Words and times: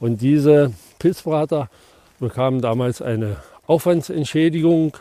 Und 0.00 0.20
diese 0.20 0.72
Pilzberater 0.98 1.68
bekamen 2.20 2.60
damals 2.60 3.02
eine 3.02 3.36
Aufwandsentschädigung, 3.66 4.96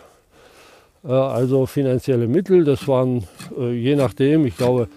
äh, 1.04 1.12
also 1.12 1.66
finanzielle 1.66 2.28
Mittel. 2.28 2.64
Das 2.64 2.88
waren 2.88 3.28
äh, 3.58 3.72
je 3.74 3.96
nachdem, 3.96 4.46
ich 4.46 4.58
glaube, 4.58 4.88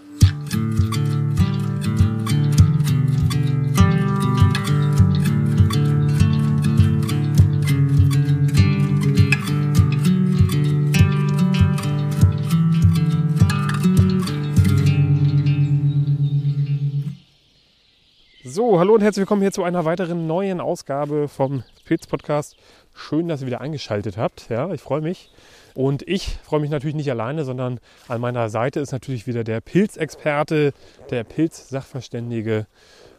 hallo 18.80 18.94
und 18.94 19.02
herzlich 19.02 19.20
willkommen 19.20 19.42
hier 19.42 19.52
zu 19.52 19.62
einer 19.62 19.84
weiteren 19.84 20.26
neuen 20.26 20.58
Ausgabe 20.58 21.28
vom 21.28 21.64
Pilz 21.84 22.06
Podcast. 22.06 22.56
Schön, 22.94 23.28
dass 23.28 23.42
ihr 23.42 23.46
wieder 23.46 23.60
eingeschaltet 23.60 24.16
habt. 24.16 24.48
Ja, 24.48 24.72
ich 24.72 24.80
freue 24.80 25.02
mich. 25.02 25.30
Und 25.74 26.00
ich 26.08 26.38
freue 26.44 26.60
mich 26.60 26.70
natürlich 26.70 26.94
nicht 26.94 27.10
alleine, 27.10 27.44
sondern 27.44 27.78
an 28.08 28.22
meiner 28.22 28.48
Seite 28.48 28.80
ist 28.80 28.92
natürlich 28.92 29.26
wieder 29.26 29.44
der 29.44 29.60
Pilzexperte, 29.60 30.72
der 31.10 31.24
Pilzsachverständige 31.24 32.66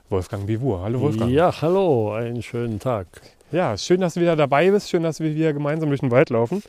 Wolfgang 0.10 0.48
Bivur. 0.48 0.82
Hallo 0.82 1.00
Wolfgang. 1.00 1.30
Ja, 1.30 1.54
hallo, 1.62 2.12
einen 2.12 2.42
schönen 2.42 2.80
Tag. 2.80 3.06
Ja, 3.52 3.78
schön, 3.78 4.02
dass 4.02 4.16
du 4.16 4.22
wieder 4.22 4.36
dabei 4.36 4.72
bist. 4.72 4.90
Schön, 4.90 5.04
dass 5.04 5.20
wir 5.20 5.36
wieder 5.36 5.54
gemeinsam 5.54 5.90
durch 5.90 6.02
den 6.02 6.10
Wald 6.10 6.32
laufen. 6.32 6.64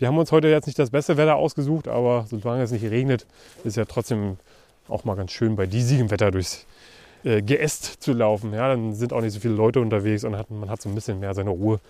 Wir 0.00 0.08
haben 0.08 0.18
uns 0.18 0.32
heute 0.32 0.48
jetzt 0.48 0.66
nicht 0.66 0.80
das 0.80 0.90
beste 0.90 1.16
Wetter 1.16 1.36
ausgesucht, 1.36 1.86
aber 1.86 2.26
solange 2.28 2.64
es 2.64 2.72
nicht 2.72 2.90
regnet, 2.90 3.24
ist 3.62 3.76
ja 3.76 3.84
trotzdem 3.84 4.36
auch 4.88 5.04
mal 5.04 5.14
ganz 5.14 5.30
schön 5.30 5.54
bei 5.54 5.68
diesigem 5.68 6.10
Wetter 6.10 6.32
durchs 6.32 6.66
äh, 7.24 7.42
Geäst 7.42 8.02
zu 8.02 8.12
laufen. 8.12 8.52
Ja, 8.52 8.68
dann 8.68 8.94
sind 8.94 9.12
auch 9.12 9.20
nicht 9.20 9.32
so 9.32 9.40
viele 9.40 9.54
Leute 9.54 9.80
unterwegs 9.80 10.24
und 10.24 10.36
hat, 10.36 10.50
man 10.50 10.70
hat 10.70 10.82
so 10.82 10.88
ein 10.88 10.94
bisschen 10.94 11.20
mehr 11.20 11.34
seine 11.34 11.50
Ruhe 11.50 11.80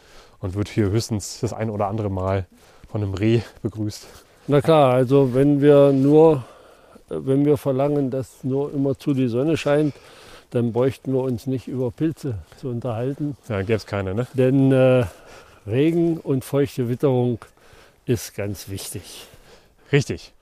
und 0.40 0.54
wird 0.54 0.68
hier 0.68 0.90
höchstens 0.90 1.40
das 1.40 1.52
ein 1.52 1.70
oder 1.70 1.88
andere 1.88 2.10
Mal 2.10 2.46
von 2.90 3.02
einem 3.02 3.14
Reh 3.14 3.40
begrüßt. 3.62 4.06
Na 4.48 4.60
klar, 4.60 4.92
also 4.92 5.34
wenn 5.34 5.62
wir 5.62 5.92
nur, 5.92 6.44
wenn 7.08 7.44
wir 7.44 7.56
verlangen, 7.56 8.10
dass 8.10 8.42
nur 8.42 8.72
immer 8.72 8.98
zu 8.98 9.14
die 9.14 9.28
Sonne 9.28 9.56
scheint, 9.56 9.94
dann 10.50 10.72
bräuchten 10.72 11.12
wir 11.12 11.20
uns 11.20 11.46
nicht 11.46 11.68
über 11.68 11.90
Pilze 11.90 12.38
zu 12.58 12.68
unterhalten. 12.68 13.36
Ja, 13.48 13.60
gäbe 13.60 13.74
es 13.74 13.86
keine, 13.86 14.14
ne? 14.14 14.26
Denn 14.34 14.70
äh, 14.72 15.04
Regen 15.66 16.18
und 16.18 16.44
feuchte 16.44 16.88
Witterung 16.88 17.38
ist 18.04 18.34
ganz 18.34 18.68
wichtig. 18.68 19.26
Richtig. 19.92 20.32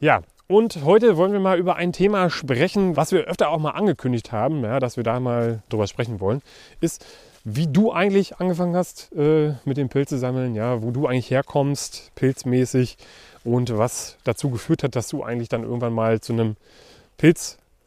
Ja, 0.00 0.22
und 0.50 0.84
heute 0.84 1.16
wollen 1.16 1.32
wir 1.32 1.38
mal 1.38 1.60
über 1.60 1.76
ein 1.76 1.92
Thema 1.92 2.28
sprechen, 2.28 2.96
was 2.96 3.12
wir 3.12 3.20
öfter 3.20 3.50
auch 3.50 3.60
mal 3.60 3.70
angekündigt 3.70 4.32
haben, 4.32 4.64
ja, 4.64 4.80
dass 4.80 4.96
wir 4.96 5.04
da 5.04 5.20
mal 5.20 5.62
drüber 5.68 5.86
sprechen 5.86 6.18
wollen, 6.18 6.42
ist, 6.80 7.06
wie 7.44 7.68
du 7.68 7.92
eigentlich 7.92 8.40
angefangen 8.40 8.74
hast 8.74 9.12
äh, 9.12 9.54
mit 9.64 9.76
dem 9.76 9.88
Pilze 9.88 10.18
sammeln, 10.18 10.56
ja, 10.56 10.82
wo 10.82 10.90
du 10.90 11.06
eigentlich 11.06 11.30
herkommst, 11.30 12.10
pilzmäßig 12.16 12.98
und 13.44 13.78
was 13.78 14.16
dazu 14.24 14.50
geführt 14.50 14.82
hat, 14.82 14.96
dass 14.96 15.06
du 15.06 15.22
eigentlich 15.22 15.48
dann 15.48 15.62
irgendwann 15.62 15.92
mal 15.92 16.20
zu 16.20 16.32
einem 16.32 16.56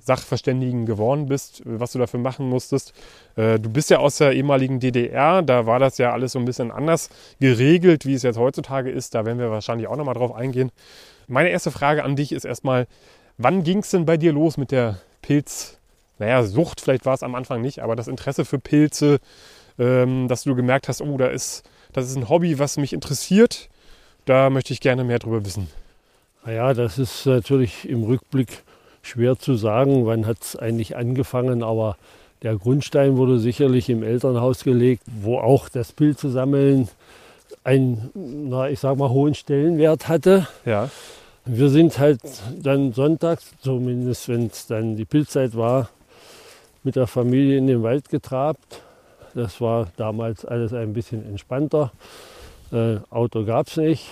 Pilzsachverständigen 0.03 0.85
geworden 0.85 1.27
bist, 1.27 1.61
was 1.65 1.93
du 1.93 1.99
dafür 1.99 2.19
machen 2.19 2.49
musstest. 2.49 2.93
Äh, 3.35 3.59
du 3.59 3.69
bist 3.69 3.89
ja 3.89 3.99
aus 3.99 4.17
der 4.17 4.33
ehemaligen 4.33 4.79
DDR, 4.79 5.41
da 5.41 5.65
war 5.65 5.79
das 5.79 5.97
ja 5.97 6.11
alles 6.11 6.33
so 6.33 6.39
ein 6.39 6.45
bisschen 6.45 6.71
anders 6.71 7.09
geregelt, 7.39 8.05
wie 8.05 8.13
es 8.13 8.23
jetzt 8.23 8.37
heutzutage 8.37 8.89
ist. 8.89 9.15
Da 9.15 9.25
werden 9.25 9.39
wir 9.39 9.49
wahrscheinlich 9.49 9.87
auch 9.87 9.95
nochmal 9.95 10.15
drauf 10.15 10.33
eingehen. 10.33 10.71
Meine 11.27 11.49
erste 11.49 11.71
Frage 11.71 12.03
an 12.03 12.15
dich 12.15 12.31
ist 12.31 12.43
erstmal, 12.45 12.87
wann 13.37 13.63
ging 13.63 13.79
es 13.79 13.89
denn 13.89 14.05
bei 14.05 14.17
dir 14.17 14.33
los 14.33 14.57
mit 14.57 14.71
der 14.71 14.99
Pilz, 15.21 15.79
naja, 16.19 16.43
Sucht, 16.43 16.81
vielleicht 16.81 17.05
war 17.05 17.13
es 17.13 17.23
am 17.23 17.35
Anfang 17.35 17.61
nicht, 17.61 17.79
aber 17.79 17.95
das 17.95 18.07
Interesse 18.07 18.45
für 18.45 18.59
Pilze, 18.59 19.19
ähm, 19.79 20.27
dass 20.27 20.43
du 20.43 20.53
gemerkt 20.53 20.89
hast, 20.89 21.01
oh, 21.01 21.17
da 21.17 21.27
ist, 21.27 21.63
das 21.93 22.09
ist 22.09 22.17
ein 22.17 22.29
Hobby, 22.29 22.59
was 22.59 22.77
mich 22.77 22.93
interessiert, 22.93 23.69
da 24.25 24.49
möchte 24.49 24.73
ich 24.73 24.81
gerne 24.81 25.03
mehr 25.03 25.19
drüber 25.19 25.45
wissen. 25.45 25.69
Naja, 26.45 26.73
das 26.73 26.97
ist 26.97 27.25
natürlich 27.25 27.87
im 27.87 28.03
Rückblick 28.03 28.63
schwer 29.03 29.37
zu 29.37 29.53
sagen, 29.53 30.07
wann 30.07 30.25
hat 30.25 30.37
es 30.41 30.55
eigentlich 30.55 30.95
angefangen, 30.95 31.61
aber 31.61 31.97
der 32.41 32.55
Grundstein 32.55 33.17
wurde 33.17 33.39
sicherlich 33.39 33.89
im 33.89 34.01
Elternhaus 34.01 34.63
gelegt, 34.63 35.03
wo 35.21 35.37
auch 35.37 35.69
das 35.69 35.91
Pilze 35.91 36.31
sammeln 36.31 36.89
einen, 37.63 38.09
na, 38.49 38.69
ich 38.69 38.79
sag 38.79 38.97
mal, 38.97 39.09
hohen 39.09 39.35
Stellenwert 39.35 40.07
hatte. 40.07 40.47
Ja. 40.65 40.89
Wir 41.45 41.69
sind 41.69 41.99
halt 41.99 42.21
dann 42.61 42.93
sonntags, 42.93 43.53
zumindest 43.61 44.29
wenn 44.29 44.47
es 44.47 44.65
dann 44.67 44.95
die 44.95 45.05
Pilzzeit 45.05 45.55
war, 45.55 45.89
mit 46.83 46.95
der 46.95 47.07
Familie 47.07 47.57
in 47.57 47.67
den 47.67 47.83
Wald 47.83 48.09
getrabt. 48.09 48.81
Das 49.33 49.59
war 49.61 49.87
damals 49.97 50.45
alles 50.45 50.73
ein 50.73 50.93
bisschen 50.93 51.25
entspannter. 51.25 51.91
Äh, 52.71 52.97
Auto 53.09 53.45
gab 53.45 53.67
es 53.67 53.77
nicht. 53.77 54.05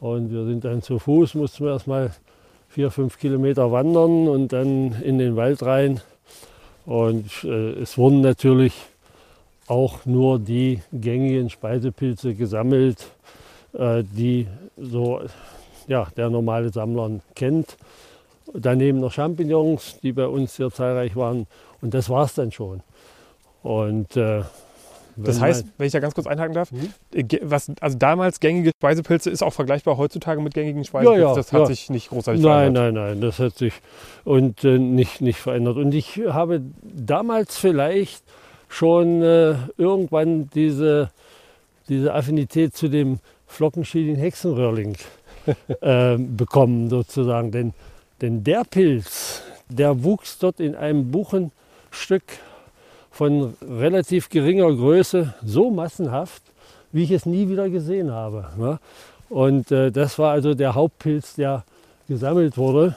Und 0.00 0.30
wir 0.30 0.44
sind 0.44 0.64
dann 0.64 0.82
zu 0.82 0.98
Fuß, 0.98 1.34
mussten 1.34 1.64
wir 1.64 1.72
erstmal 1.72 2.12
vier, 2.78 2.92
fünf 2.92 3.18
Kilometer 3.18 3.72
wandern 3.72 4.28
und 4.28 4.52
dann 4.52 5.02
in 5.02 5.18
den 5.18 5.34
Wald 5.34 5.64
rein. 5.64 6.00
Und 6.86 7.42
äh, 7.42 7.72
es 7.72 7.98
wurden 7.98 8.20
natürlich 8.20 8.72
auch 9.66 10.06
nur 10.06 10.38
die 10.38 10.80
gängigen 10.92 11.50
Speisepilze 11.50 12.34
gesammelt, 12.34 13.08
äh, 13.72 14.04
die 14.04 14.46
so 14.76 15.22
ja, 15.88 16.06
der 16.16 16.30
normale 16.30 16.70
Sammler 16.70 17.18
kennt. 17.34 17.76
Daneben 18.54 19.00
noch 19.00 19.10
Champignons, 19.10 19.98
die 20.00 20.12
bei 20.12 20.28
uns 20.28 20.54
sehr 20.54 20.70
zahlreich 20.70 21.16
waren. 21.16 21.48
Und 21.82 21.94
das 21.94 22.08
war 22.08 22.26
es 22.26 22.34
dann 22.34 22.52
schon. 22.52 22.82
Und 23.64 24.16
äh, 24.16 24.42
das 25.26 25.40
heißt, 25.40 25.66
wenn 25.76 25.86
ich 25.86 25.92
da 25.92 26.00
ganz 26.00 26.14
kurz 26.14 26.26
einhaken 26.26 26.54
darf, 26.54 26.70
mhm. 26.70 26.92
was, 27.42 27.70
also 27.80 27.98
damals 27.98 28.40
gängige 28.40 28.70
Speisepilze 28.70 29.30
ist 29.30 29.42
auch 29.42 29.52
vergleichbar 29.52 29.96
heutzutage 29.96 30.40
mit 30.40 30.54
gängigen 30.54 30.84
Speisepilzen. 30.84 31.22
Ja, 31.22 31.28
ja, 31.30 31.34
das 31.34 31.52
hat 31.52 31.60
ja. 31.60 31.66
sich 31.66 31.90
nicht 31.90 32.10
großartig 32.10 32.42
nein, 32.42 32.72
verändert. 32.72 32.94
Nein, 32.94 32.94
nein, 32.94 33.12
nein, 33.14 33.20
das 33.20 33.38
hat 33.38 33.56
sich 33.56 33.74
und 34.24 34.64
äh, 34.64 34.78
nicht, 34.78 35.20
nicht 35.20 35.38
verändert. 35.38 35.76
Und 35.76 35.94
ich 35.94 36.20
habe 36.28 36.62
damals 36.82 37.58
vielleicht 37.58 38.22
schon 38.68 39.22
äh, 39.22 39.56
irgendwann 39.76 40.48
diese, 40.54 41.10
diese 41.88 42.14
Affinität 42.14 42.76
zu 42.76 42.88
dem 42.88 43.18
Flockenschilling 43.46 44.16
Hexenröhrling 44.16 44.96
äh, 45.80 46.16
bekommen 46.18 46.90
sozusagen. 46.90 47.50
Denn, 47.50 47.72
denn 48.20 48.44
der 48.44 48.64
Pilz, 48.64 49.42
der 49.68 50.04
wuchs 50.04 50.38
dort 50.38 50.60
in 50.60 50.74
einem 50.74 51.10
Buchenstück 51.10 52.24
von 53.18 53.54
relativ 53.68 54.28
geringer 54.28 54.72
Größe 54.72 55.34
so 55.44 55.72
massenhaft, 55.72 56.40
wie 56.92 57.02
ich 57.02 57.10
es 57.10 57.26
nie 57.26 57.48
wieder 57.48 57.68
gesehen 57.68 58.12
habe. 58.12 58.48
Ne? 58.56 58.78
Und 59.28 59.72
äh, 59.72 59.90
das 59.90 60.20
war 60.20 60.30
also 60.30 60.54
der 60.54 60.76
Hauptpilz, 60.76 61.34
der 61.34 61.64
gesammelt 62.06 62.56
wurde. 62.56 62.96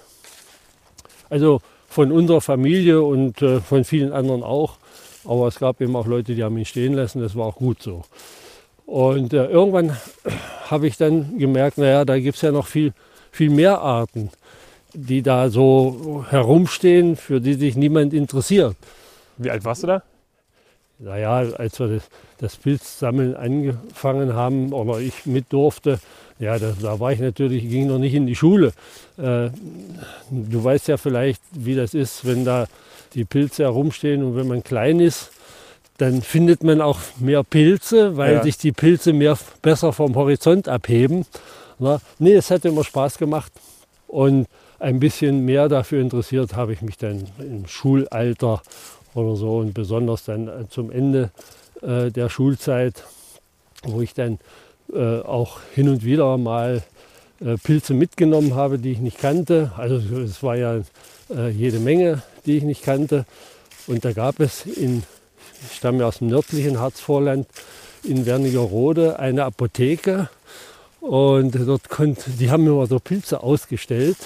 Also 1.31 1.61
von 1.87 2.11
unserer 2.11 2.39
Familie 2.39 3.01
und 3.01 3.41
äh, 3.41 3.61
von 3.61 3.83
vielen 3.83 4.13
anderen 4.13 4.43
auch. 4.43 4.77
Aber 5.25 5.47
es 5.47 5.57
gab 5.57 5.81
eben 5.81 5.95
auch 5.95 6.05
Leute, 6.05 6.35
die 6.35 6.43
haben 6.43 6.55
ihn 6.55 6.65
stehen 6.65 6.93
lassen. 6.93 7.19
Das 7.19 7.35
war 7.35 7.47
auch 7.47 7.55
gut 7.55 7.81
so. 7.81 8.03
Und 8.85 9.33
äh, 9.33 9.47
irgendwann 9.47 9.97
habe 10.69 10.85
ich 10.85 10.97
dann 10.97 11.39
gemerkt, 11.39 11.79
naja, 11.79 12.05
da 12.05 12.19
gibt 12.19 12.35
es 12.35 12.43
ja 12.43 12.51
noch 12.51 12.67
viel, 12.67 12.93
viel 13.31 13.49
mehr 13.49 13.81
Arten, 13.81 14.29
die 14.93 15.23
da 15.23 15.49
so 15.49 16.23
herumstehen, 16.29 17.15
für 17.15 17.41
die 17.41 17.55
sich 17.55 17.75
niemand 17.75 18.13
interessiert. 18.13 18.75
Wie 19.37 19.49
alt 19.49 19.65
warst 19.65 19.81
du 19.81 19.87
da? 19.87 20.03
Naja, 21.03 21.37
als 21.57 21.79
wir 21.79 21.87
das, 21.87 22.03
das 22.37 22.55
Pilzsammeln 22.57 23.35
angefangen 23.35 24.33
haben 24.33 24.71
oder 24.71 24.99
ich 24.99 25.25
mit 25.25 25.51
durfte, 25.51 25.99
ja, 26.37 26.57
da, 26.59 26.73
da, 26.79 26.99
war 26.99 27.11
ich 27.11 27.19
natürlich, 27.19 27.67
ging 27.67 27.87
noch 27.87 27.99
nicht 27.99 28.13
in 28.13 28.27
die 28.27 28.35
Schule. 28.35 28.73
Äh, 29.17 29.49
du 30.29 30.63
weißt 30.63 30.87
ja 30.87 30.97
vielleicht, 30.97 31.41
wie 31.51 31.75
das 31.75 31.93
ist, 31.93 32.25
wenn 32.25 32.45
da 32.45 32.67
die 33.13 33.25
Pilze 33.25 33.63
herumstehen. 33.63 34.23
Und 34.23 34.35
wenn 34.35 34.47
man 34.47 34.63
klein 34.63 34.99
ist, 34.99 35.31
dann 35.97 36.21
findet 36.21 36.63
man 36.63 36.81
auch 36.81 36.99
mehr 37.19 37.43
Pilze, 37.43 38.17
weil 38.17 38.33
ja. 38.33 38.43
sich 38.43 38.57
die 38.57 38.71
Pilze 38.71 39.13
mehr, 39.13 39.37
besser 39.61 39.93
vom 39.93 40.15
Horizont 40.15 40.67
abheben. 40.67 41.25
Na, 41.77 41.99
nee, 42.17 42.33
es 42.33 42.49
hat 42.49 42.65
immer 42.65 42.83
Spaß 42.83 43.17
gemacht. 43.17 43.51
Und 44.07 44.47
ein 44.79 44.99
bisschen 44.99 45.45
mehr 45.45 45.69
dafür 45.69 46.01
interessiert 46.01 46.55
habe 46.55 46.73
ich 46.73 46.81
mich 46.81 46.97
dann 46.97 47.27
im 47.37 47.67
Schulalter 47.67 48.61
oder 49.13 49.35
so 49.35 49.57
und 49.57 49.73
besonders 49.73 50.25
dann 50.25 50.67
zum 50.69 50.91
Ende 50.91 51.31
äh, 51.81 52.11
der 52.11 52.29
Schulzeit, 52.29 53.03
wo 53.83 54.01
ich 54.01 54.13
dann 54.13 54.39
äh, 54.93 55.19
auch 55.21 55.59
hin 55.73 55.89
und 55.89 56.03
wieder 56.03 56.37
mal 56.37 56.83
äh, 57.39 57.57
Pilze 57.57 57.93
mitgenommen 57.93 58.55
habe, 58.55 58.77
die 58.77 58.91
ich 58.91 58.99
nicht 58.99 59.19
kannte. 59.19 59.71
Also 59.77 59.95
es 60.19 60.43
war 60.43 60.55
ja 60.55 60.81
äh, 61.29 61.49
jede 61.49 61.79
Menge, 61.79 62.21
die 62.45 62.57
ich 62.57 62.63
nicht 62.63 62.83
kannte. 62.83 63.25
Und 63.87 64.05
da 64.05 64.13
gab 64.13 64.39
es 64.39 64.65
in, 64.65 65.03
ich 65.69 65.77
stamme 65.77 66.05
aus 66.05 66.19
dem 66.19 66.27
nördlichen 66.27 66.79
Harzvorland, 66.79 67.47
in 68.03 68.25
Wernigerode 68.25 69.19
eine 69.19 69.45
Apotheke. 69.45 70.29
Und 70.99 71.55
dort 71.55 71.89
konnte, 71.89 72.29
die 72.31 72.51
haben 72.51 72.67
immer 72.67 72.85
so 72.85 72.99
Pilze 72.99 73.41
ausgestellt. 73.41 74.17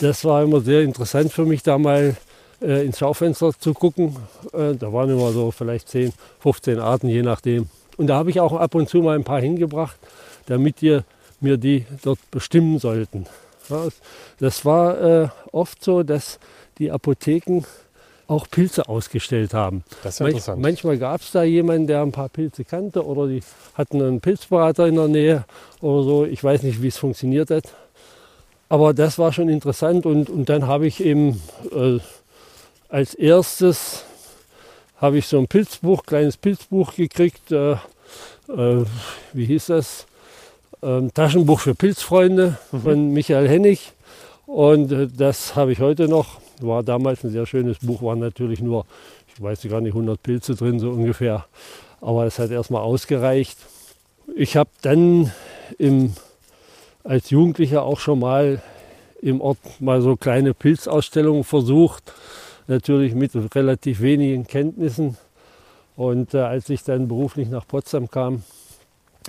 Das 0.00 0.24
war 0.24 0.42
immer 0.42 0.60
sehr 0.60 0.82
interessant 0.82 1.32
für 1.32 1.44
mich, 1.44 1.62
da 1.62 1.78
mal 1.78 2.16
äh, 2.60 2.84
ins 2.84 2.98
Schaufenster 2.98 3.52
zu 3.58 3.74
gucken. 3.74 4.16
Äh, 4.52 4.74
da 4.74 4.92
waren 4.92 5.10
immer 5.10 5.32
so 5.32 5.50
vielleicht 5.50 5.88
10, 5.88 6.12
15 6.40 6.78
Arten, 6.78 7.08
je 7.08 7.22
nachdem. 7.22 7.68
Und 7.96 8.06
da 8.06 8.16
habe 8.16 8.30
ich 8.30 8.40
auch 8.40 8.52
ab 8.52 8.74
und 8.74 8.88
zu 8.88 8.98
mal 8.98 9.16
ein 9.16 9.24
paar 9.24 9.40
hingebracht, 9.40 9.98
damit 10.46 10.82
wir 10.82 11.04
mir 11.40 11.56
die 11.56 11.86
dort 12.02 12.18
bestimmen 12.30 12.78
sollten. 12.78 13.26
Ja, 13.68 13.88
das 14.38 14.64
war 14.64 15.00
äh, 15.00 15.28
oft 15.52 15.82
so, 15.82 16.02
dass 16.02 16.38
die 16.78 16.90
Apotheken 16.90 17.64
auch 18.26 18.48
Pilze 18.48 18.88
ausgestellt 18.88 19.54
haben. 19.54 19.82
Das 20.04 20.14
ist 20.14 20.26
interessant. 20.26 20.62
Manchmal 20.62 20.98
gab 20.98 21.20
es 21.20 21.32
da 21.32 21.42
jemanden, 21.42 21.88
der 21.88 22.02
ein 22.02 22.12
paar 22.12 22.28
Pilze 22.28 22.64
kannte 22.64 23.04
oder 23.04 23.26
die 23.26 23.42
hatten 23.74 24.00
einen 24.00 24.20
Pilzberater 24.20 24.86
in 24.86 24.94
der 24.94 25.08
Nähe 25.08 25.44
oder 25.80 26.04
so. 26.04 26.24
Ich 26.24 26.42
weiß 26.42 26.62
nicht, 26.62 26.80
wie 26.80 26.88
es 26.88 26.96
funktioniert 26.96 27.50
hat. 27.50 27.64
Aber 28.68 28.94
das 28.94 29.18
war 29.18 29.32
schon 29.32 29.48
interessant 29.48 30.06
und, 30.06 30.30
und 30.30 30.48
dann 30.48 30.68
habe 30.68 30.86
ich 30.86 31.04
eben 31.04 31.42
äh, 31.72 31.98
als 32.90 33.14
erstes 33.14 34.04
habe 34.96 35.18
ich 35.18 35.26
so 35.26 35.38
ein 35.38 35.46
Pilzbuch, 35.46 36.02
kleines 36.02 36.36
Pilzbuch 36.36 36.94
gekriegt. 36.94 37.50
Äh, 37.52 37.72
äh, 38.48 38.84
wie 39.32 39.44
hieß 39.46 39.66
das? 39.66 40.06
Ähm, 40.82 41.12
Taschenbuch 41.14 41.60
für 41.60 41.74
Pilzfreunde 41.74 42.58
mhm. 42.72 42.80
von 42.80 43.12
Michael 43.12 43.48
Hennig. 43.48 43.92
Und 44.46 44.92
äh, 44.92 45.06
das 45.06 45.54
habe 45.56 45.72
ich 45.72 45.78
heute 45.78 46.08
noch. 46.08 46.40
War 46.60 46.82
damals 46.82 47.24
ein 47.24 47.30
sehr 47.30 47.46
schönes 47.46 47.78
Buch, 47.78 48.02
waren 48.02 48.18
natürlich 48.18 48.60
nur, 48.60 48.84
ich 49.28 49.42
weiß 49.42 49.62
gar 49.70 49.80
nicht, 49.80 49.94
100 49.94 50.22
Pilze 50.22 50.54
drin, 50.54 50.78
so 50.78 50.90
ungefähr. 50.90 51.46
Aber 52.00 52.26
es 52.26 52.38
hat 52.38 52.50
erstmal 52.50 52.82
ausgereicht. 52.82 53.56
Ich 54.36 54.56
habe 54.56 54.70
dann 54.82 55.32
im 55.78 56.12
als 57.02 57.30
Jugendlicher 57.30 57.82
auch 57.82 57.98
schon 57.98 58.18
mal 58.18 58.60
im 59.22 59.40
Ort 59.40 59.58
mal 59.80 60.02
so 60.02 60.16
kleine 60.16 60.52
Pilzausstellungen 60.52 61.44
versucht, 61.44 62.12
natürlich 62.70 63.14
mit 63.14 63.32
relativ 63.54 64.00
wenigen 64.00 64.46
Kenntnissen. 64.46 65.18
Und 65.96 66.32
äh, 66.32 66.38
als 66.38 66.70
ich 66.70 66.82
dann 66.82 67.08
beruflich 67.08 67.48
nach 67.48 67.66
Potsdam 67.66 68.10
kam, 68.10 68.42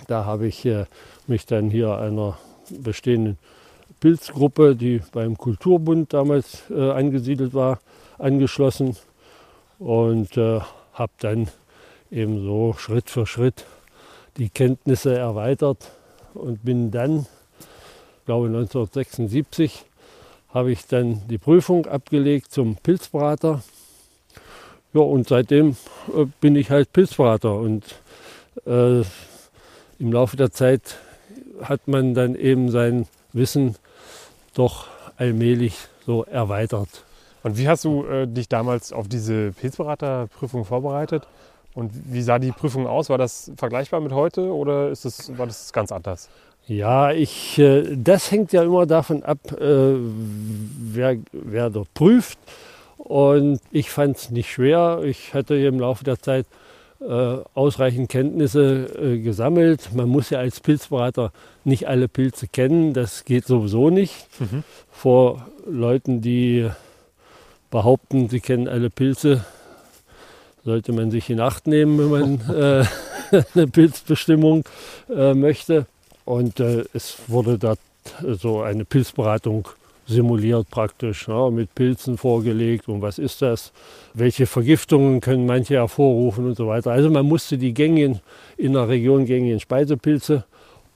da 0.08 0.26
habe 0.26 0.48
ich 0.48 0.66
äh, 0.66 0.86
mich 1.28 1.46
dann 1.46 1.70
hier 1.70 1.98
einer 1.98 2.38
bestehenden 2.70 3.38
Pilzgruppe, 4.00 4.76
die 4.76 5.02
beim 5.12 5.38
Kulturbund 5.38 6.14
damals 6.14 6.64
äh, 6.70 6.92
angesiedelt 6.92 7.54
war, 7.54 7.80
angeschlossen 8.18 8.96
und 9.80 10.38
äh, 10.38 10.62
habe 10.94 11.12
dann 11.20 11.50
eben 12.10 12.44
so 12.44 12.74
Schritt 12.78 13.10
für 13.10 13.26
Schritt 13.26 13.66
die 14.38 14.50
Kenntnisse 14.50 15.18
erweitert 15.18 15.92
und 16.34 16.64
bin 16.64 16.92
dann 16.92 17.26
glaube 18.26 18.48
1976, 18.48 19.86
habe 20.54 20.72
ich 20.72 20.86
dann 20.88 21.22
die 21.30 21.38
Prüfung 21.38 21.86
abgelegt 21.86 22.52
zum 22.52 22.76
Pilzberater. 22.76 23.62
Ja, 24.94 25.02
und 25.02 25.28
seitdem 25.28 25.78
äh, 26.16 26.26
bin 26.42 26.56
ich 26.56 26.70
halt 26.70 26.92
Pilzberater. 26.92 27.56
Und 27.56 27.84
äh, 28.66 29.02
im 30.00 30.12
Laufe 30.12 30.36
der 30.36 30.52
Zeit 30.52 30.98
hat 31.62 31.88
man 31.88 32.14
dann 32.14 32.36
eben 32.36 32.70
sein 32.70 33.08
Wissen 33.34 33.76
doch 34.54 34.88
allmählich 35.18 35.78
so 36.06 36.24
erweitert. 36.26 36.90
Und 37.44 37.58
wie 37.58 37.68
hast 37.68 37.86
du 37.86 38.06
äh, 38.06 38.28
dich 38.28 38.50
damals 38.50 38.92
auf 38.92 39.08
diese 39.08 39.52
Pilzberaterprüfung 39.54 40.66
vorbereitet? 40.66 41.28
Und 41.74 41.92
wie 42.12 42.22
sah 42.22 42.38
die 42.38 42.52
Prüfung 42.52 42.86
aus? 42.86 43.10
War 43.10 43.18
das 43.18 43.52
vergleichbar 43.56 44.02
mit 44.02 44.12
heute 44.12 44.54
oder 44.54 44.90
ist 44.90 45.06
das, 45.06 45.38
war 45.38 45.48
das 45.48 45.72
ganz 45.72 45.92
anders? 45.92 46.30
Ja, 46.72 47.12
ich, 47.12 47.60
äh, 47.60 47.98
das 47.98 48.32
hängt 48.32 48.54
ja 48.54 48.64
immer 48.64 48.86
davon 48.86 49.24
ab, 49.24 49.40
äh, 49.60 49.94
wer, 49.94 51.18
wer 51.34 51.70
dort 51.70 51.94
prüft. 51.94 52.40
Und 52.98 53.60
ich 53.72 53.90
fand 53.90 54.16
es 54.16 54.30
nicht 54.30 54.50
schwer. 54.50 55.02
Ich 55.04 55.34
hatte 55.34 55.56
im 55.56 55.82
Laufe 55.82 56.06
der 56.06 56.22
Zeit 56.22 56.46
äh, 57.02 57.40
ausreichend 57.54 58.08
Kenntnisse 58.08 59.20
gesammelt. 59.22 59.90
Man 59.94 60.08
muss 60.08 60.30
ja 60.30 60.40
als 60.40 60.62
Pilzberater 60.62 61.34
nicht 61.66 61.90
alle 61.90 62.08
Pilze 62.08 62.48
kennen. 62.48 62.94
Das 62.94 63.26
geht 63.26 63.46
sowieso 63.46 63.90
nicht. 63.90 64.16
Mhm. 64.40 64.64
Vor 64.90 65.46
Leuten, 65.66 66.22
die 66.22 66.70
behaupten, 67.70 68.30
sie 68.30 68.40
kennen 68.40 68.70
alle 68.70 68.90
Pilze, 68.90 69.44
sollte 70.64 70.94
man 70.94 71.12
sich 71.12 71.30
in 71.30 71.42
Acht 71.42 71.68
nehmen, 71.68 71.98
wenn 72.00 72.40
man 72.48 72.88
eine 73.56 73.68
Pilzbestimmung 73.68 74.64
möchte. 75.10 75.86
Und 76.26 76.60
äh, 76.60 76.84
es 76.94 77.18
wurde 77.28 77.58
da 77.58 77.76
so 78.22 78.62
eine 78.62 78.86
Pilzberatung 78.86 79.68
simuliert 80.08 80.70
praktisch, 80.70 81.28
ja, 81.28 81.50
mit 81.50 81.74
Pilzen 81.74 82.18
vorgelegt 82.18 82.88
und 82.88 83.02
was 83.02 83.18
ist 83.18 83.42
das, 83.42 83.72
welche 84.14 84.46
Vergiftungen 84.46 85.22
können 85.22 85.46
manche 85.46 85.76
hervorrufen 85.76 86.48
und 86.48 86.56
so 86.56 86.68
weiter. 86.68 86.92
Also 86.92 87.10
man 87.10 87.26
musste 87.26 87.58
die 87.58 87.74
gängigen, 87.74 88.20
in 88.58 88.74
der 88.74 88.90
Region 88.90 89.26
gängigen 89.26 89.60
Speisepilze 89.60 90.44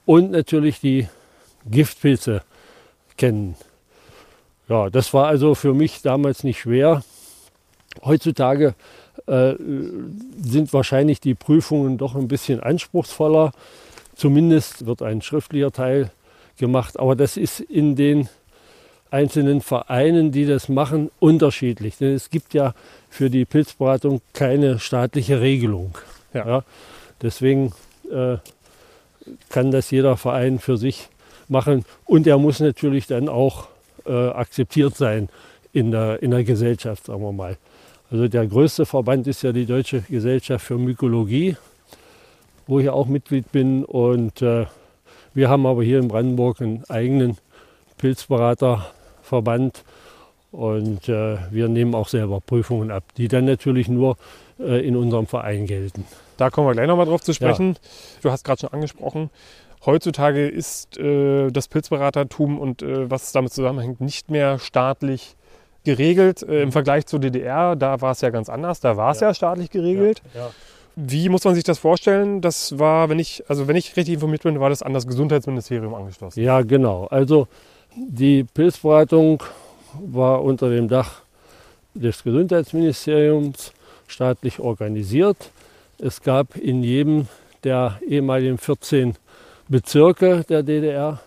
und 0.04 0.30
natürlich 0.32 0.80
die 0.80 1.08
Giftpilze 1.70 2.42
kennen. 3.16 3.56
Ja, 4.68 4.90
das 4.90 5.14
war 5.14 5.28
also 5.28 5.54
für 5.54 5.74
mich 5.74 6.02
damals 6.02 6.44
nicht 6.44 6.60
schwer. 6.60 7.02
Heutzutage 8.04 8.74
äh, 9.26 9.54
sind 10.42 10.72
wahrscheinlich 10.72 11.20
die 11.20 11.34
Prüfungen 11.34 11.98
doch 11.98 12.14
ein 12.14 12.28
bisschen 12.28 12.60
anspruchsvoller. 12.60 13.52
Zumindest 14.16 14.86
wird 14.86 15.02
ein 15.02 15.20
schriftlicher 15.20 15.70
Teil 15.70 16.10
gemacht, 16.58 16.98
aber 16.98 17.14
das 17.14 17.36
ist 17.36 17.60
in 17.60 17.96
den 17.96 18.28
einzelnen 19.10 19.60
Vereinen, 19.60 20.32
die 20.32 20.46
das 20.46 20.70
machen, 20.70 21.10
unterschiedlich. 21.20 21.98
Denn 21.98 22.14
es 22.14 22.30
gibt 22.30 22.54
ja 22.54 22.74
für 23.10 23.28
die 23.28 23.44
Pilzberatung 23.44 24.22
keine 24.32 24.78
staatliche 24.78 25.40
Regelung. 25.42 25.96
Ja. 26.32 26.46
Ja, 26.46 26.64
deswegen 27.20 27.72
äh, 28.10 28.38
kann 29.50 29.70
das 29.70 29.90
jeder 29.90 30.16
Verein 30.16 30.58
für 30.60 30.78
sich 30.78 31.08
machen 31.48 31.84
und 32.06 32.26
er 32.26 32.38
muss 32.38 32.60
natürlich 32.60 33.06
dann 33.06 33.28
auch 33.28 33.68
äh, 34.06 34.12
akzeptiert 34.12 34.96
sein 34.96 35.28
in 35.72 35.90
der, 35.90 36.22
in 36.22 36.30
der 36.30 36.42
Gesellschaft, 36.42 37.06
sagen 37.06 37.22
wir 37.22 37.32
mal. 37.32 37.58
Also 38.10 38.28
der 38.28 38.46
größte 38.46 38.86
Verband 38.86 39.26
ist 39.26 39.42
ja 39.42 39.52
die 39.52 39.66
Deutsche 39.66 40.00
Gesellschaft 40.08 40.64
für 40.64 40.78
Mykologie 40.78 41.56
wo 42.66 42.80
ich 42.80 42.88
auch 42.88 43.06
Mitglied 43.06 43.50
bin. 43.52 43.84
Und 43.84 44.42
äh, 44.42 44.66
wir 45.34 45.48
haben 45.48 45.66
aber 45.66 45.82
hier 45.82 45.98
in 45.98 46.08
Brandenburg 46.08 46.60
einen 46.60 46.84
eigenen 46.88 47.36
Pilzberaterverband. 47.98 49.84
Und 50.52 51.08
äh, 51.08 51.36
wir 51.50 51.68
nehmen 51.68 51.94
auch 51.94 52.08
selber 52.08 52.40
Prüfungen 52.40 52.90
ab, 52.90 53.04
die 53.16 53.28
dann 53.28 53.44
natürlich 53.44 53.88
nur 53.88 54.16
äh, 54.58 54.86
in 54.86 54.96
unserem 54.96 55.26
Verein 55.26 55.66
gelten. 55.66 56.04
Da 56.36 56.50
kommen 56.50 56.68
wir 56.68 56.72
gleich 56.72 56.86
nochmal 56.86 57.06
drauf 57.06 57.22
zu 57.22 57.34
sprechen. 57.34 57.74
Ja. 57.74 58.20
Du 58.22 58.30
hast 58.30 58.44
gerade 58.44 58.60
schon 58.60 58.72
angesprochen, 58.72 59.30
heutzutage 59.84 60.48
ist 60.48 60.98
äh, 60.98 61.50
das 61.50 61.68
Pilzberatertum 61.68 62.58
und 62.58 62.82
äh, 62.82 63.10
was 63.10 63.32
damit 63.32 63.52
zusammenhängt 63.52 64.00
nicht 64.00 64.30
mehr 64.30 64.58
staatlich 64.58 65.36
geregelt. 65.84 66.42
Äh, 66.42 66.62
Im 66.62 66.72
Vergleich 66.72 67.06
zur 67.06 67.20
DDR, 67.20 67.76
da 67.76 68.00
war 68.00 68.12
es 68.12 68.20
ja 68.20 68.30
ganz 68.30 68.48
anders. 68.48 68.80
Da 68.80 68.96
war 68.96 69.12
es 69.12 69.20
ja. 69.20 69.28
ja. 69.28 69.34
staatlich 69.34 69.70
geregelt. 69.70 70.22
Ja. 70.34 70.50
Wie 70.98 71.28
muss 71.28 71.44
man 71.44 71.54
sich 71.54 71.62
das 71.62 71.78
vorstellen? 71.78 72.40
Das 72.40 72.78
war, 72.78 73.10
wenn 73.10 73.18
ich, 73.18 73.44
also 73.48 73.68
wenn 73.68 73.76
ich 73.76 73.94
richtig 73.96 74.14
informiert 74.14 74.44
bin, 74.44 74.60
war 74.60 74.70
das 74.70 74.82
an 74.82 74.94
das 74.94 75.06
Gesundheitsministerium 75.06 75.94
angeschlossen. 75.94 76.42
Ja, 76.42 76.62
genau. 76.62 77.04
Also 77.06 77.48
die 77.94 78.44
Pilzberatung 78.44 79.42
war 80.00 80.42
unter 80.42 80.70
dem 80.70 80.88
Dach 80.88 81.20
des 81.92 82.24
Gesundheitsministeriums 82.24 83.74
staatlich 84.06 84.58
organisiert. 84.58 85.50
Es 85.98 86.22
gab 86.22 86.56
in 86.56 86.82
jedem 86.82 87.28
der 87.62 88.00
ehemaligen 88.06 88.56
14 88.56 89.16
Bezirke 89.68 90.44
der 90.48 90.62
DDR 90.62 91.20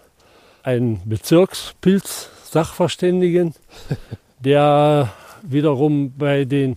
einen 0.63 0.99
Bezirkspilz-Sachverständigen, 1.05 3.53
der 4.39 5.11
wiederum 5.43 6.11
bei 6.17 6.45
den 6.45 6.75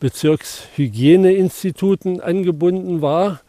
Bezirkshygieneinstituten 0.00 2.20
angebunden 2.20 3.02
war. 3.02 3.40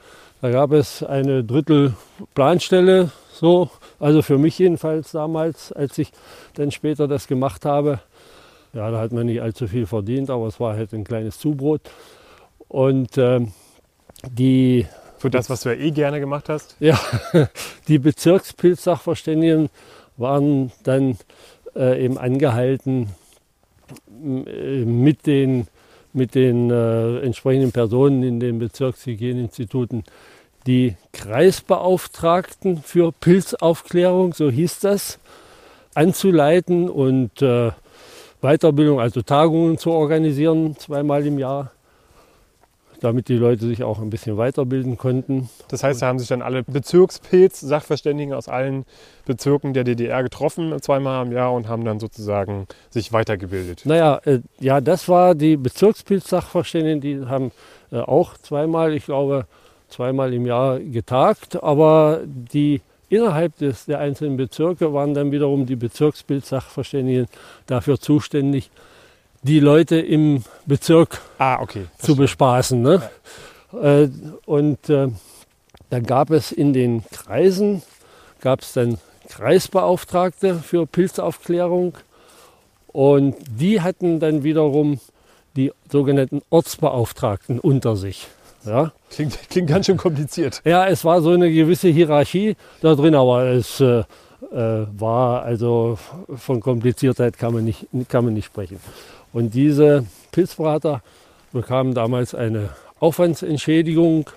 Da 0.42 0.52
gab 0.52 0.72
es 0.72 1.04
eine 1.04 1.44
Drittel 1.44 1.96
Planstelle, 2.36 3.12
so, 3.34 3.72
also 4.00 4.22
für 4.22 4.38
mich 4.38 4.60
jedenfalls 4.60 5.12
damals, 5.12 5.72
als 5.72 5.98
ich 5.98 6.12
dann 6.56 6.72
später 6.72 7.08
das 7.08 7.28
gemacht 7.28 7.66
habe. 7.66 8.00
Ja, 8.74 8.92
da 8.92 9.00
hat 9.00 9.12
man 9.12 9.26
nicht 9.26 9.42
allzu 9.42 9.68
viel 9.68 9.88
verdient, 9.88 10.30
aber 10.30 10.48
es 10.48 10.60
war 10.60 10.76
halt 10.76 10.94
ein 10.94 11.04
kleines 11.04 11.40
Zubrot. 11.40 11.82
Und 12.68 13.18
ähm, 13.18 13.54
die. 14.30 14.86
Für 15.18 15.32
das, 15.32 15.50
was 15.50 15.62
du 15.62 15.70
ja 15.70 15.82
eh 15.82 15.92
gerne 15.92 16.20
gemacht 16.20 16.50
hast? 16.50 16.76
Ja, 16.80 17.00
die 17.88 17.98
Bezirkspilzsachverständigen 17.98 19.70
waren 20.18 20.72
dann 20.84 21.18
äh, 21.76 22.06
eben 22.06 22.18
angehalten, 22.18 23.10
äh, 24.12 24.86
mit 24.86 25.26
den 25.26 25.68
mit 26.18 26.36
den 26.36 26.70
äh, 26.70 27.20
entsprechenden 27.20 27.72
Personen 27.72 28.24
in 28.24 28.40
den 28.40 28.60
Bezirkshygieneinstituten 28.60 30.04
die 30.66 30.98
Kreisbeauftragten 31.14 32.82
für 32.82 33.14
Pilzaufklärung, 33.14 34.34
so 34.34 34.52
hieß 34.52 34.80
das, 34.82 35.20
anzuleiten. 35.94 36.90
Und 36.90 37.42
äh, 37.42 37.72
Weiterbildung, 38.42 39.00
also 39.00 39.22
Tagungen 39.22 39.78
zu 39.78 39.92
organisieren, 39.92 40.76
zweimal 40.78 41.26
im 41.26 41.40
Jahr, 41.40 41.72
damit 43.02 43.28
die 43.28 43.36
Leute 43.36 43.66
sich 43.66 43.84
auch 43.84 44.00
ein 44.00 44.10
bisschen 44.10 44.38
weiterbilden 44.38 44.98
konnten. 44.98 45.50
Das 45.68 45.84
heißt, 45.84 46.02
da 46.02 46.08
haben 46.08 46.20
sich 46.20 46.28
dann 46.28 46.42
alle 46.42 46.64
Bezirkspilz-Sachverständigen 46.64 48.34
aus 48.34 48.48
allen 48.48 48.86
Bezirken 49.26 49.74
der 49.74 49.84
DDR 49.84 50.24
getroffen, 50.24 50.76
zweimal 50.82 51.26
im 51.26 51.32
Jahr 51.32 51.54
und 51.54 51.68
haben 51.68 51.86
dann 51.86 52.00
sozusagen 52.00 52.68
sich 52.90 53.14
weitergebildet. 53.14 53.82
Naja, 53.86 54.20
äh, 54.26 54.40
ja, 54.60 54.82
das 54.82 55.08
war 55.08 55.36
die 55.36 55.58
Bezirkspilz-Sachverständigen, 55.58 57.02
die 57.02 57.26
haben 57.26 57.52
äh, 57.92 58.00
auch 58.00 58.38
zweimal, 58.38 58.94
ich 58.94 59.06
glaube, 59.06 59.46
zweimal 59.90 60.34
im 60.34 60.46
Jahr 60.46 60.80
getagt, 60.80 61.62
aber 61.62 62.22
die 62.26 62.82
innerhalb 63.10 63.58
des, 63.58 63.86
der 63.86 64.00
einzelnen 64.00 64.38
Bezirke 64.38 64.94
waren 64.94 65.14
dann 65.14 65.32
wiederum 65.32 65.66
die 65.66 65.76
Bezirksbildssachverständigen 65.76 67.28
dafür 67.66 68.00
zuständig, 68.00 68.70
die 69.48 69.60
Leute 69.60 69.98
im 70.00 70.44
Bezirk 70.66 71.22
Ah, 71.38 71.60
okay. 71.62 71.86
zu 72.00 72.16
bespaßen. 72.16 72.82
Ne? 72.82 73.02
Äh, 73.82 74.10
und 74.46 74.90
äh, 74.90 75.08
dann 75.90 76.04
gab 76.04 76.30
es 76.32 76.52
in 76.52 76.74
den 76.74 77.04
Kreisen, 77.12 77.82
gab 78.42 78.62
es 78.62 78.74
dann 78.74 78.98
Kreisbeauftragte 79.30 80.56
für 80.56 80.86
Pilzaufklärung 80.86 81.94
und 82.88 83.36
die 83.48 83.82
hatten 83.82 84.20
dann 84.20 84.44
wiederum 84.44 85.00
die 85.56 85.72
sogenannten 85.92 86.42
Ortsbeauftragten 86.50 87.60
unter 87.60 87.96
sich. 87.96 88.28
Ja, 88.66 88.92
Klingt, 89.10 89.38
klingt 89.50 89.70
ganz 89.70 89.86
schön 89.86 89.98
kompliziert. 89.98 90.62
ja 90.66 90.88
es 90.88 91.06
war 91.06 91.22
so 91.22 91.32
eine 91.32 91.52
gewisse 91.52 91.88
Hierarchie 91.88 92.56
da 92.82 92.96
drin, 92.96 93.16
aber 93.16 93.44
es 93.46 93.80
äh, 93.80 94.00
äh, 94.00 94.06
war 94.52 95.44
also 95.44 95.98
von 96.36 96.60
Kompliziertheit 96.60 97.38
kann 97.38 97.54
man, 97.54 97.64
nicht, 97.64 97.88
kann 98.10 98.26
man 98.26 98.34
nicht 98.34 98.46
sprechen. 98.46 98.80
Und 99.34 99.54
diese 99.54 100.06
Pilzberater 100.32 101.02
bekamen 101.54 101.94
damals 101.94 102.34
eine 102.36 102.70
Aufwandsentschädigung, 103.00 104.30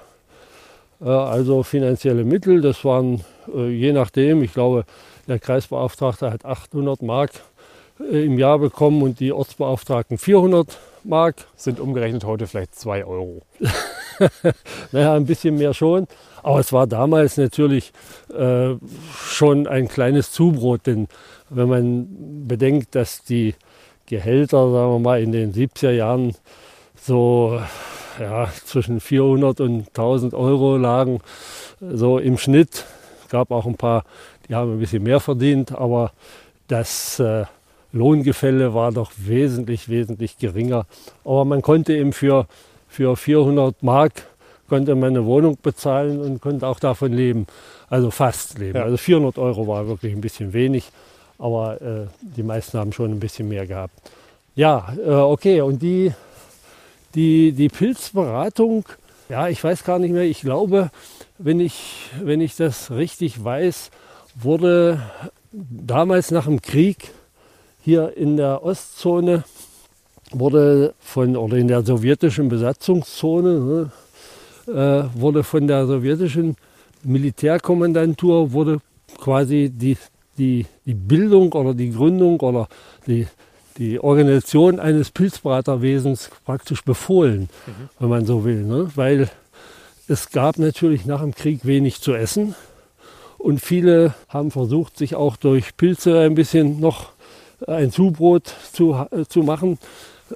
äh, 1.00 1.08
also 1.08 1.62
finanzielle 1.62 2.24
Mittel. 2.24 2.60
Das 2.60 2.84
waren 2.84 3.24
äh, 3.54 3.68
je 3.68 3.92
nachdem, 3.92 4.42
ich 4.42 4.52
glaube, 4.52 4.84
der 5.28 5.38
Kreisbeauftragte 5.38 6.30
hat 6.30 6.44
800 6.44 7.02
Mark 7.02 7.30
äh, 8.00 8.24
im 8.24 8.38
Jahr 8.38 8.58
bekommen 8.58 9.02
und 9.02 9.20
die 9.20 9.32
Ortsbeauftragten 9.32 10.18
400 10.18 10.78
Mark. 11.04 11.36
Sind 11.56 11.80
umgerechnet 11.80 12.24
heute 12.24 12.46
vielleicht 12.46 12.74
2 12.74 13.04
Euro. 13.04 13.42
Naja, 14.92 15.14
ein 15.14 15.24
bisschen 15.24 15.56
mehr 15.56 15.72
schon. 15.72 16.06
Aber 16.42 16.60
es 16.60 16.74
war 16.74 16.86
damals 16.86 17.38
natürlich 17.38 17.90
äh, 18.28 18.74
schon 19.16 19.66
ein 19.66 19.88
kleines 19.88 20.30
Zubrot, 20.30 20.86
denn 20.86 21.08
wenn 21.48 21.68
man 21.68 22.46
bedenkt, 22.46 22.94
dass 22.94 23.22
die 23.22 23.54
Gehälter, 24.10 24.70
sagen 24.70 24.92
wir 24.92 24.98
mal, 24.98 25.22
in 25.22 25.32
den 25.32 25.54
70er 25.54 25.92
Jahren 25.92 26.34
so 27.00 27.60
ja, 28.18 28.48
zwischen 28.64 29.00
400 29.00 29.60
und 29.60 29.88
1000 29.88 30.34
Euro 30.34 30.76
lagen, 30.76 31.20
so 31.80 32.18
im 32.18 32.36
Schnitt. 32.36 32.84
Es 33.22 33.30
gab 33.30 33.50
auch 33.50 33.66
ein 33.66 33.76
paar, 33.76 34.04
die 34.48 34.54
haben 34.54 34.74
ein 34.74 34.80
bisschen 34.80 35.04
mehr 35.04 35.20
verdient, 35.20 35.72
aber 35.72 36.12
das 36.68 37.20
äh, 37.20 37.44
Lohngefälle 37.92 38.74
war 38.74 38.92
doch 38.92 39.12
wesentlich, 39.16 39.88
wesentlich 39.88 40.38
geringer. 40.38 40.86
Aber 41.24 41.44
man 41.44 41.62
konnte 41.62 41.94
eben 41.94 42.12
für, 42.12 42.46
für 42.88 43.16
400 43.16 43.82
Mark 43.82 44.26
konnte 44.68 44.94
man 44.94 45.10
eine 45.10 45.26
Wohnung 45.26 45.58
bezahlen 45.60 46.20
und 46.20 46.40
konnte 46.40 46.66
auch 46.66 46.78
davon 46.78 47.12
leben. 47.12 47.46
Also 47.88 48.10
fast 48.10 48.58
leben. 48.58 48.78
Ja. 48.78 48.84
Also 48.84 48.96
400 48.96 49.36
Euro 49.38 49.66
war 49.66 49.88
wirklich 49.88 50.14
ein 50.14 50.20
bisschen 50.20 50.52
wenig, 50.52 50.90
aber 51.40 51.80
äh, 51.80 52.06
die 52.20 52.42
meisten 52.42 52.78
haben 52.78 52.92
schon 52.92 53.10
ein 53.10 53.20
bisschen 53.20 53.48
mehr 53.48 53.66
gehabt. 53.66 53.94
Ja, 54.54 54.92
äh, 55.04 55.10
okay. 55.10 55.62
Und 55.62 55.80
die, 55.82 56.12
die, 57.14 57.52
die 57.52 57.68
Pilzberatung, 57.68 58.84
ja, 59.28 59.48
ich 59.48 59.64
weiß 59.64 59.82
gar 59.84 59.98
nicht 59.98 60.12
mehr. 60.12 60.24
Ich 60.24 60.42
glaube, 60.42 60.90
wenn 61.38 61.58
ich, 61.58 62.10
wenn 62.22 62.40
ich 62.40 62.56
das 62.56 62.90
richtig 62.90 63.42
weiß, 63.42 63.90
wurde 64.34 65.00
damals 65.52 66.30
nach 66.30 66.44
dem 66.44 66.60
Krieg 66.60 67.10
hier 67.82 68.16
in 68.16 68.36
der 68.36 68.62
Ostzone 68.62 69.44
wurde 70.32 70.94
von 71.00 71.36
oder 71.36 71.56
in 71.56 71.66
der 71.66 71.82
sowjetischen 71.82 72.48
Besatzungszone 72.48 73.90
ne, 74.66 74.72
äh, 74.72 75.20
wurde 75.20 75.42
von 75.42 75.66
der 75.66 75.86
sowjetischen 75.86 76.56
Militärkommandantur 77.02 78.52
wurde 78.52 78.80
quasi 79.18 79.70
die, 79.74 79.96
die, 80.40 80.66
die 80.86 80.94
Bildung 80.94 81.52
oder 81.52 81.74
die 81.74 81.92
Gründung 81.92 82.40
oder 82.40 82.68
die, 83.06 83.26
die 83.76 84.00
Organisation 84.00 84.80
eines 84.80 85.10
Pilzberaterwesens 85.10 86.30
praktisch 86.44 86.82
befohlen, 86.82 87.48
wenn 87.98 88.08
man 88.08 88.24
so 88.24 88.44
will. 88.44 88.64
Ne? 88.64 88.90
Weil 88.96 89.30
es 90.08 90.30
gab 90.30 90.58
natürlich 90.58 91.04
nach 91.04 91.20
dem 91.20 91.34
Krieg 91.34 91.64
wenig 91.64 92.00
zu 92.00 92.14
essen 92.14 92.54
und 93.38 93.60
viele 93.60 94.14
haben 94.28 94.50
versucht, 94.50 94.96
sich 94.98 95.14
auch 95.14 95.36
durch 95.36 95.76
Pilze 95.76 96.18
ein 96.20 96.34
bisschen 96.34 96.80
noch 96.80 97.12
ein 97.66 97.92
Zubrot 97.92 98.54
zu, 98.72 98.94
äh, 99.10 99.24
zu 99.26 99.42
machen. 99.42 99.78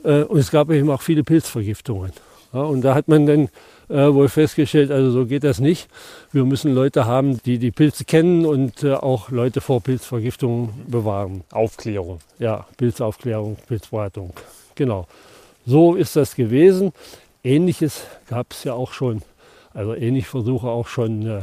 Äh, 0.04 0.22
Und 0.22 0.38
es 0.38 0.50
gab 0.50 0.70
eben 0.70 0.90
auch 0.90 1.02
viele 1.02 1.24
Pilzvergiftungen. 1.24 2.12
Ja, 2.54 2.60
und 2.60 2.82
da 2.82 2.94
hat 2.94 3.08
man 3.08 3.26
dann 3.26 3.48
äh, 3.88 4.14
wohl 4.14 4.28
festgestellt, 4.28 4.92
also 4.92 5.10
so 5.10 5.26
geht 5.26 5.42
das 5.42 5.58
nicht. 5.58 5.88
Wir 6.30 6.44
müssen 6.44 6.72
Leute 6.72 7.04
haben, 7.04 7.42
die 7.42 7.58
die 7.58 7.72
Pilze 7.72 8.04
kennen 8.04 8.46
und 8.46 8.84
äh, 8.84 8.94
auch 8.94 9.30
Leute 9.30 9.60
vor 9.60 9.80
Pilzvergiftungen 9.80 10.70
bewahren. 10.86 11.42
Aufklärung. 11.50 12.20
Ja, 12.38 12.66
Pilzaufklärung, 12.76 13.56
Pilzberatung. 13.66 14.32
Genau. 14.76 15.08
So 15.66 15.96
ist 15.96 16.14
das 16.14 16.36
gewesen. 16.36 16.92
Ähnliches 17.42 18.04
gab 18.28 18.52
es 18.52 18.62
ja 18.62 18.74
auch 18.74 18.92
schon, 18.92 19.22
also 19.72 19.94
ähnliche 19.94 20.28
Versuche 20.28 20.68
auch 20.68 20.86
schon 20.86 21.26
äh, 21.26 21.42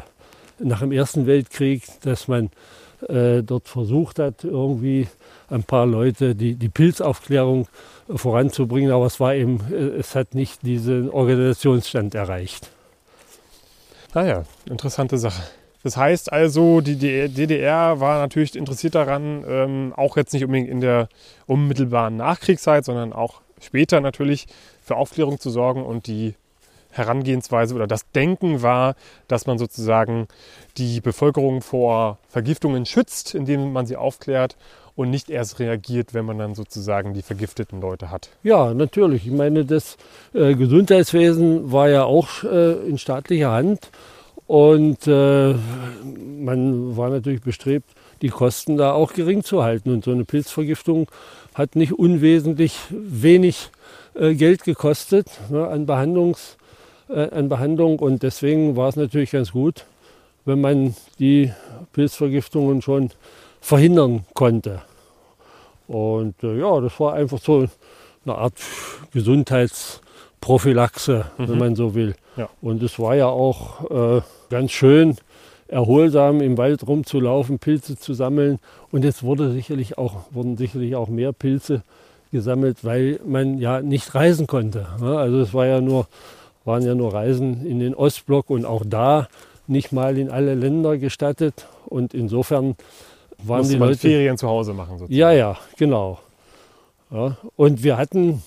nach 0.60 0.80
dem 0.80 0.94
Ersten 0.94 1.27
Weltkrieg, 1.27 1.84
dass 2.03 2.30
man 2.30 2.51
äh, 3.10 3.44
dort 3.44 3.68
versucht 3.68 4.18
hat, 4.18 4.46
irgendwie 4.46 5.08
ein 5.50 5.63
paar 5.63 5.86
Leute 5.86 6.36
die, 6.36 6.56
die 6.56 6.70
Pilzaufklärung 6.70 7.68
voranzubringen, 8.15 8.91
aber 8.91 9.06
es 9.06 9.20
war 9.20 9.36
eben, 9.36 9.60
äh, 9.72 10.00
es 10.00 10.15
hat 10.15 10.36
nicht 10.36 10.63
diesen 10.63 11.10
Organisationsstand 11.10 12.15
erreicht. 12.15 12.70
Ah 14.13 14.25
ja, 14.25 14.44
interessante 14.65 15.18
Sache. 15.18 15.41
Das 15.84 15.98
heißt 15.98 16.32
also, 16.32 16.82
die 16.82 16.96
DDR 16.96 18.00
war 18.00 18.20
natürlich 18.20 18.56
interessiert 18.56 18.94
daran, 18.94 19.44
ähm, 19.48 19.94
auch 19.96 20.15
jetzt 20.15 20.34
nicht 20.34 20.44
unbedingt 20.44 20.70
in 20.70 20.82
der 20.82 21.10
unmittelbaren 21.48 22.18
Nachkriegszeit, 22.18 22.86
sondern 22.86 23.13
auch 23.13 23.41
später 23.60 24.00
natürlich 24.00 24.48
für 24.84 24.96
Aufklärung 24.96 25.39
zu 25.39 25.50
sorgen 25.50 25.84
und 25.84 26.08
die 26.08 26.36
Herangehensweise 26.91 27.74
oder 27.74 27.88
das 27.88 28.12
Denken 28.12 28.62
war, 28.62 28.96
dass 29.27 29.48
man 29.48 29.58
sozusagen 29.58 30.27
die 30.77 31.00
Bevölkerung 31.00 31.62
vor 31.62 32.20
Vergiftungen 32.27 32.86
schützt, 32.86 33.34
indem 33.34 33.72
man 33.72 33.86
sie 33.86 33.96
aufklärt 33.96 34.58
und 34.95 35.10
nicht 35.10 35.29
erst 35.29 35.60
reagiert, 35.60 36.13
wenn 36.13 36.25
man 36.25 36.38
dann 36.38 36.55
sozusagen 36.55 37.13
die 37.13 37.21
vergifteten 37.21 37.81
Leute 37.81 38.12
hat. 38.12 38.29
Ja, 38.43 38.74
natürlich. 38.74 39.25
Ich 39.25 39.33
meine, 39.33 39.65
das 39.65 39.98
äh, 40.33 40.55
Gesundheitswesen 40.55 41.71
war 41.71 41.89
ja 41.89 42.03
auch 42.03 42.43
äh, 42.43 42.74
in 42.88 42.98
staatlicher 42.98 43.51
Hand 43.51 43.89
und 44.48 45.07
äh, 45.07 45.53
man 46.39 46.98
war 46.98 47.10
natürlich 47.10 47.41
bestrebt, 47.41 47.89
die 48.21 48.29
Kosten 48.29 48.77
da 48.77 48.91
auch 48.91 49.13
gering 49.13 49.43
zu 49.43 49.63
halten. 49.63 49.91
Und 49.91 50.03
so 50.03 50.12
eine 50.12 50.25
Pilzvergiftung 50.25 51.07
hat 51.53 51.75
nicht 51.75 51.93
unwesentlich 51.93 52.77
wenig 52.89 53.69
äh, 54.13 54.33
Geld 54.36 54.63
gekostet 54.63 55.27
ne, 55.50 55.67
an, 55.67 55.86
Behandlungs, 55.86 56.57
äh, 57.10 57.29
an 57.29 57.50
Behandlung 57.50 58.00
und 58.00 58.24
deswegen 58.24 58.75
war 58.75 58.89
es 58.89 58.95
natürlich 58.95 59.31
ganz 59.31 59.53
gut, 59.53 59.86
wenn 60.45 60.60
man 60.60 60.95
die 61.19 61.51
Pilzvergiftungen 61.93 62.81
schon 62.81 63.12
verhindern 63.62 64.25
konnte. 64.34 64.82
Und 65.88 66.36
äh, 66.44 66.60
ja, 66.60 66.82
das 66.82 67.00
war 67.00 67.13
einfach 67.13 67.39
so 67.39 67.65
eine 68.25 68.36
Art 68.36 68.56
Gesundheitsprophylaxe, 69.13 71.25
wenn 71.38 71.51
Mhm. 71.51 71.58
man 71.58 71.75
so 71.75 71.96
will. 71.96 72.15
Ja. 72.38 72.50
Und 72.62 72.82
es 72.84 72.98
war 73.00 73.15
ja 73.15 73.27
auch 73.27 74.18
äh, 74.18 74.22
ganz 74.50 74.72
schön 74.72 75.15
erholsam 75.68 76.41
im 76.41 76.58
Wald 76.58 76.86
rumzulaufen, 76.88 77.60
Pilze 77.60 77.98
zu 77.98 78.13
sammeln. 78.13 78.60
Und 78.91 79.06
es 79.06 79.24
wurde 79.24 79.51
sicherlich 79.51 79.98
auch, 79.98 80.25
wurden 80.32 80.58
sicherlich 80.58 80.96
auch 80.96 81.08
mehr 81.08 81.32
Pilze 81.34 81.84
gesammelt, 82.32 82.84
weil 82.84 83.20
man 83.25 83.58
ja 83.58 83.82
nicht 83.82 84.13
reisen 84.15 84.48
konnte. 84.48 84.88
ne? 85.00 85.18
Also 85.18 85.39
es 85.41 85.53
war 85.53 85.65
ja 85.65 85.82
nur, 85.82 86.08
waren 86.65 86.84
ja 86.86 86.96
nur 86.96 87.13
Reisen 87.13 87.65
in 87.65 87.80
den 87.80 87.94
Ostblock 87.96 88.50
und 88.50 88.65
auch 88.65 88.84
da 88.86 89.27
nicht 89.68 89.91
mal 89.91 90.18
in 90.18 90.30
alle 90.30 90.56
Länder 90.56 90.98
gestattet. 90.98 91.68
Und 91.86 92.13
insofern 92.13 92.75
waren 93.43 93.67
die 93.67 93.75
Leute. 93.75 93.98
Ferien 93.98 94.38
zu 94.38 94.48
Hause 94.48 94.74
machen 94.74 94.98
sozusagen. 95.00 95.13
Ja, 95.13 95.31
ja, 95.31 95.57
genau. 95.77 96.19
Ja, 97.12 97.38
und 97.55 97.83
wir 97.83 97.98
hatten, 97.98 98.41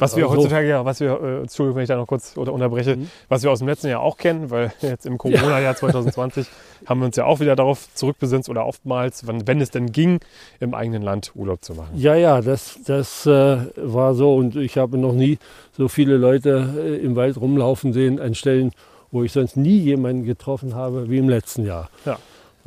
Was 0.00 0.14
wir 0.14 0.26
Also- 0.26 0.36
heutzutage 0.36 0.68
ja, 0.68 0.84
was 0.84 1.00
wir, 1.00 1.20
äh, 1.20 1.40
Entschuldigung, 1.40 1.74
wenn 1.78 1.82
ich 1.82 1.88
da 1.88 1.96
noch 1.96 2.06
kurz 2.06 2.36
unterbreche, 2.36 2.94
Mhm. 2.94 3.10
was 3.28 3.42
wir 3.42 3.50
aus 3.50 3.58
dem 3.58 3.66
letzten 3.66 3.88
Jahr 3.88 4.00
auch 4.00 4.16
kennen, 4.16 4.48
weil 4.48 4.72
jetzt 4.80 5.06
im 5.06 5.18
Corona-Jahr 5.18 5.74
2020 5.74 6.46
haben 6.86 7.00
wir 7.00 7.06
uns 7.06 7.16
ja 7.16 7.24
auch 7.24 7.40
wieder 7.40 7.56
darauf 7.56 7.92
zurückbesinnt 7.94 8.48
oder 8.48 8.64
oftmals, 8.64 9.26
wann, 9.26 9.48
wenn 9.48 9.60
es 9.60 9.70
denn 9.72 9.90
ging, 9.90 10.20
im 10.60 10.72
eigenen 10.72 11.02
Land 11.02 11.32
Urlaub 11.34 11.64
zu 11.64 11.74
machen. 11.74 11.90
Ja, 11.96 12.14
ja, 12.14 12.40
das, 12.42 12.78
das 12.86 13.26
äh, 13.26 13.56
war 13.74 14.14
so 14.14 14.36
und 14.36 14.54
ich 14.54 14.78
habe 14.78 14.98
noch 14.98 15.14
nie 15.14 15.38
so 15.76 15.88
viele 15.88 16.16
Leute 16.16 16.72
äh, 16.78 16.94
im 17.04 17.16
Wald 17.16 17.36
rumlaufen 17.36 17.92
sehen 17.92 18.20
an 18.20 18.36
Stellen, 18.36 18.70
wo 19.10 19.24
ich 19.24 19.32
sonst 19.32 19.56
nie 19.56 19.78
jemanden 19.78 20.22
getroffen 20.24 20.76
habe 20.76 21.10
wie 21.10 21.18
im 21.18 21.28
letzten 21.28 21.66
Jahr. 21.66 21.90
Ja. 22.04 22.18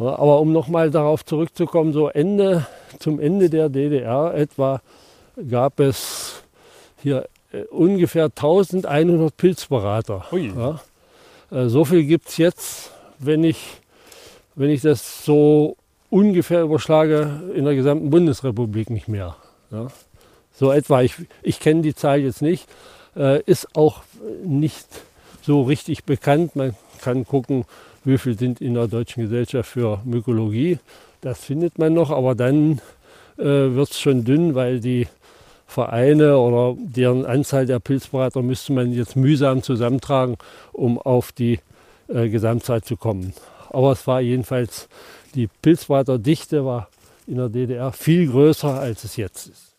Aber 0.10 0.40
um 0.40 0.52
nochmal 0.52 0.90
darauf 0.90 1.24
zurückzukommen, 1.26 1.94
so 1.94 2.08
Ende, 2.10 2.66
zum 3.00 3.20
Ende 3.20 3.50
der 3.50 3.70
DDR 3.70 4.34
etwa 4.34 4.82
gab 5.50 5.80
es 5.80 6.44
hier 7.02 7.28
äh, 7.52 7.64
ungefähr 7.64 8.26
1100 8.26 9.36
Pilzberater. 9.36 10.26
Ja. 10.32 10.80
Äh, 11.52 11.68
so 11.68 11.86
viel 11.86 12.04
gibt 12.04 12.30
es 12.30 12.38
jetzt, 12.38 12.92
wenn 13.20 13.44
ich, 13.44 13.60
wenn 14.56 14.70
ich 14.70 14.82
das 14.82 15.26
so 15.26 15.76
ungefähr 16.10 16.62
überschlage, 16.62 17.42
in 17.56 17.66
der 17.66 17.76
gesamten 17.76 18.10
Bundesrepublik 18.10 18.90
nicht 18.90 19.08
mehr. 19.08 19.36
Ja. 19.72 19.88
So 20.54 20.72
etwa, 20.72 21.02
ich, 21.02 21.16
ich 21.42 21.60
kenne 21.60 21.82
die 21.82 21.96
Zahl 21.96 22.20
jetzt 22.20 22.42
nicht, 22.42 22.68
äh, 23.16 23.42
ist 23.44 23.76
auch 23.76 24.04
nicht 24.44 24.88
so 25.42 25.64
richtig 25.64 26.04
bekannt. 26.04 26.56
Man 26.56 26.76
kann 27.02 27.26
gucken, 27.26 27.66
wie 28.04 28.18
viel 28.18 28.38
sind 28.38 28.62
in 28.62 28.74
der 28.74 28.88
Deutschen 28.88 29.24
Gesellschaft 29.24 29.70
für 29.70 30.00
Mykologie. 30.06 30.80
Das 31.22 31.44
findet 31.44 31.78
man 31.78 31.94
noch, 31.94 32.10
aber 32.10 32.36
dann 32.36 32.82
äh, 33.38 33.44
wird 33.44 33.92
es 33.92 34.00
schon 34.00 34.24
dünn, 34.24 34.56
weil 34.56 34.80
die 34.80 35.08
Vereine 35.68 36.38
oder 36.38 36.78
deren 36.80 37.26
Anzahl 37.26 37.66
der 37.66 37.80
Pilzberater 37.80 38.42
müsste 38.42 38.74
man 38.74 38.92
jetzt 38.92 39.16
mühsam 39.16 39.64
zusammentragen, 39.64 40.38
um 40.74 40.98
auf 40.98 41.32
die 41.32 41.60
äh, 42.08 42.28
Gesamtzahl 42.30 42.82
zu 42.82 42.98
kommen. 42.98 43.34
Aber 43.70 43.94
es 43.94 44.06
war 44.06 44.20
jedenfalls, 44.20 44.90
die 45.34 45.48
Pilzberaterdichte 45.62 46.66
war 46.66 46.90
in 47.26 47.38
der 47.38 47.50
DDR 47.50 47.94
viel 47.94 48.30
größer, 48.30 48.80
als 48.80 49.04
es 49.06 49.16
jetzt 49.16 49.48
ist. 49.48 49.76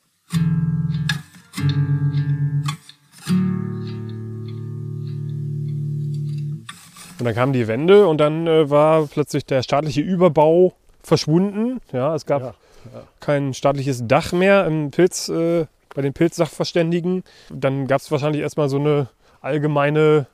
Und 7.22 7.26
dann 7.26 7.36
kam 7.36 7.52
die 7.52 7.68
Wende 7.68 8.08
und 8.08 8.18
dann 8.18 8.48
äh, 8.48 8.68
war 8.68 9.06
plötzlich 9.06 9.46
der 9.46 9.62
staatliche 9.62 10.00
Überbau 10.00 10.72
verschwunden. 11.04 11.80
Ja, 11.92 12.16
es 12.16 12.26
gab 12.26 12.42
Ja, 12.42 12.54
kein 13.20 13.54
staatliches 13.54 14.08
Dach 14.08 14.32
mehr 14.32 14.66
im 14.66 14.90
Pilz, 14.90 15.28
äh, 15.28 15.66
bei 15.94 16.02
den 16.02 16.14
Pilzsachverständigen. 16.14 17.22
Dann 17.48 17.86
gab 17.86 18.00
es 18.00 18.10
wahrscheinlich 18.10 18.42
erstmal 18.42 18.68
so 18.68 18.78
eine 18.78 19.06
allgemeine 19.40 20.26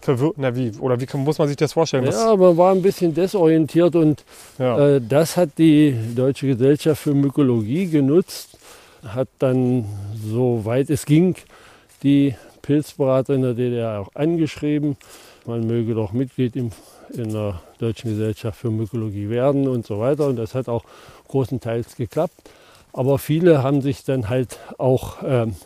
Verwirrung. 0.00 0.34
Na, 0.36 0.54
wie, 0.54 0.70
oder 0.78 1.00
wie 1.00 1.06
kann, 1.06 1.24
muss 1.24 1.38
man 1.38 1.48
sich 1.48 1.56
das 1.56 1.72
vorstellen? 1.72 2.06
Was, 2.06 2.14
Ja, 2.14 2.36
man 2.36 2.56
war 2.56 2.70
ein 2.76 2.82
bisschen 2.82 3.12
desorientiert 3.12 3.96
und 3.96 4.24
ja. 4.60 4.78
Äh, 4.78 5.00
das 5.00 5.36
hat 5.36 5.58
die 5.58 5.96
Deutsche 6.14 6.46
Gesellschaft 6.46 7.02
für 7.02 7.12
Mykologie 7.12 7.86
genutzt, 7.86 8.56
hat 9.04 9.26
dann, 9.40 9.84
soweit 10.24 10.90
es 10.90 11.06
ging, 11.06 11.34
die 12.04 12.36
Pilzberater 12.62 13.34
in 13.34 13.42
der 13.42 13.54
DDR 13.54 13.98
auch 14.02 14.14
angeschrieben. 14.14 14.96
Man 15.50 15.66
möge 15.66 15.94
doch 15.94 16.12
Mitglied 16.12 16.54
im, 16.54 16.70
in 17.12 17.32
der 17.32 17.60
Deutschen 17.80 18.12
Gesellschaft 18.12 18.60
für 18.60 18.70
Mykologie 18.70 19.28
werden 19.30 19.66
und 19.66 19.84
so 19.84 19.98
weiter. 19.98 20.28
Und 20.28 20.36
das 20.36 20.54
hat 20.54 20.68
auch 20.68 20.84
großenteils 21.26 21.96
geklappt. 21.96 22.36
Aber 22.92 23.18
viele 23.18 23.64
haben 23.64 23.82
sich 23.82 24.04
dann 24.04 24.28
halt 24.28 24.60
auch 24.78 25.16
ähm, 25.24 25.56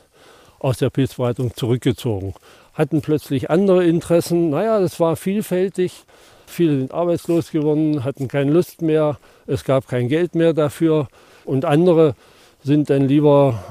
aus 0.59 0.79
der 0.79 0.89
Pilzberatung 0.89 1.55
zurückgezogen, 1.55 2.33
hatten 2.73 3.03
plötzlich 3.03 3.51
andere 3.51 3.85
Interessen. 3.85 4.49
Naja, 4.49 4.81
das 4.81 4.99
war 5.01 5.17
vielfältig. 5.17 6.05
Viele 6.47 6.79
sind 6.79 6.95
arbeitslos 6.95 7.51
geworden, 7.51 8.05
hatten 8.05 8.27
keine 8.27 8.53
Lust 8.53 8.81
mehr, 8.81 9.19
es 9.47 9.65
gab 9.65 9.87
kein 9.87 10.09
Geld 10.09 10.35
mehr 10.35 10.55
dafür. 10.55 11.09
Und 11.45 11.67
andere 11.67 12.15
sind 12.63 12.89
dann 12.89 13.07
lieber 13.07 13.63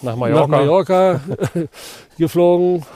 nach 0.00 0.16
Mallorca. 0.16 0.40
nach 0.40 0.48
Mallorca 0.48 1.20
geflogen 2.18 2.86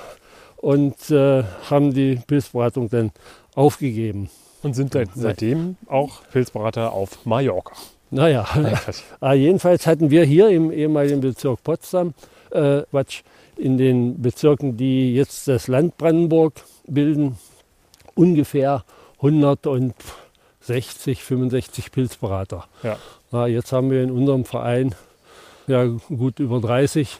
und 0.62 1.10
äh, 1.10 1.42
haben 1.68 1.92
die 1.92 2.18
Pilzberatung 2.26 2.88
dann 2.88 3.10
aufgegeben. 3.54 4.30
Und 4.62 4.74
sind 4.74 4.92
seit, 4.92 5.10
seitdem 5.14 5.76
auch 5.88 6.22
Pilzberater 6.30 6.92
auf 6.92 7.26
Mallorca. 7.26 7.74
Naja, 8.10 8.44
Quatsch. 8.44 9.02
Ah, 9.20 9.34
jedenfalls 9.34 9.88
hatten 9.88 10.10
wir 10.10 10.24
hier 10.24 10.48
im 10.50 10.70
ehemaligen 10.70 11.20
Bezirk 11.20 11.64
Potsdam, 11.64 12.14
äh, 12.52 12.82
Quatsch, 12.90 13.22
in 13.56 13.76
den 13.76 14.22
Bezirken, 14.22 14.76
die 14.76 15.12
jetzt 15.14 15.48
das 15.48 15.66
Land 15.66 15.98
Brandenburg 15.98 16.54
bilden, 16.86 17.36
ungefähr 18.14 18.84
160, 19.16 21.24
65 21.24 21.90
Pilzberater. 21.90 22.68
Ja. 22.84 22.98
Ah, 23.32 23.46
jetzt 23.46 23.72
haben 23.72 23.90
wir 23.90 24.00
in 24.02 24.12
unserem 24.12 24.44
Verein 24.44 24.94
ja, 25.66 25.84
gut 25.84 26.38
über 26.38 26.60
30. 26.60 27.18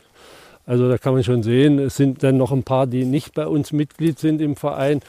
Also 0.66 0.88
da 0.88 0.98
kann 0.98 1.14
man 1.14 1.24
schon 1.24 1.42
sehen, 1.42 1.78
es 1.78 1.96
sind 1.96 2.22
dann 2.22 2.36
noch 2.36 2.52
ein 2.52 2.62
paar, 2.62 2.86
die 2.86 3.04
nicht 3.04 3.34
bei 3.34 3.46
uns 3.46 3.72
Mitglied 3.72 4.18
sind 4.18 4.40
im 4.40 4.56
Verein, 4.56 5.00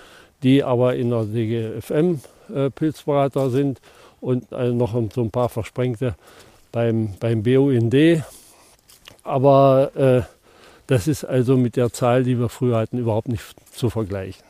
die 0.42 0.64
aber 0.64 0.96
in 0.96 1.10
der 1.10 1.26
DGFM 1.26 2.20
äh, 2.54 2.70
Pilzberater 2.70 3.50
sind 3.50 3.80
und 4.20 4.52
äh, 4.52 4.72
noch 4.72 4.94
so 5.14 5.22
ein 5.22 5.32
paar 5.32 5.50
Versprengte 5.50 6.16
beim, 6.72 7.14
beim 7.20 7.44
BUND. 7.44 8.24
Aber 9.24 9.92
äh, 9.96 10.22
das 10.88 11.08
ist 11.08 11.24
also 11.24 11.56
mit 11.56 11.76
der 11.76 11.94
Zahl, 11.94 12.24
die 12.24 12.40
wir 12.40 12.50
früher 12.50 12.78
hatten, 12.78 12.98
überhaupt 12.98 13.30
nicht 13.30 13.44
zu 13.72 13.90
vergleichen. 13.90 14.44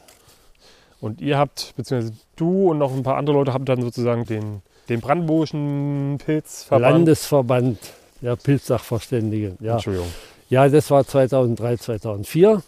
Und 0.99 1.21
ihr 1.21 1.37
habt, 1.37 1.73
beziehungsweise 1.75 2.13
du 2.37 2.71
und 2.71 2.77
noch 2.77 2.93
ein 2.93 3.03
paar 3.03 3.17
andere 3.17 3.35
Leute 3.35 3.53
habt 3.53 3.67
dann 3.67 3.81
sozusagen 3.81 4.25
den, 4.25 4.61
den 4.89 5.01
brandenburgischen 5.01 6.17
Pilzverband. 6.25 6.93
Landesverband 6.93 7.77
der 8.21 8.37
Pilzsachverständigen. 8.37 9.57
Ja. 9.59 9.73
Entschuldigung. 9.73 10.07
Ja, 10.49 10.67
das 10.69 10.91
war 10.91 11.05
2003, 11.05 11.77
2004. 11.77 12.61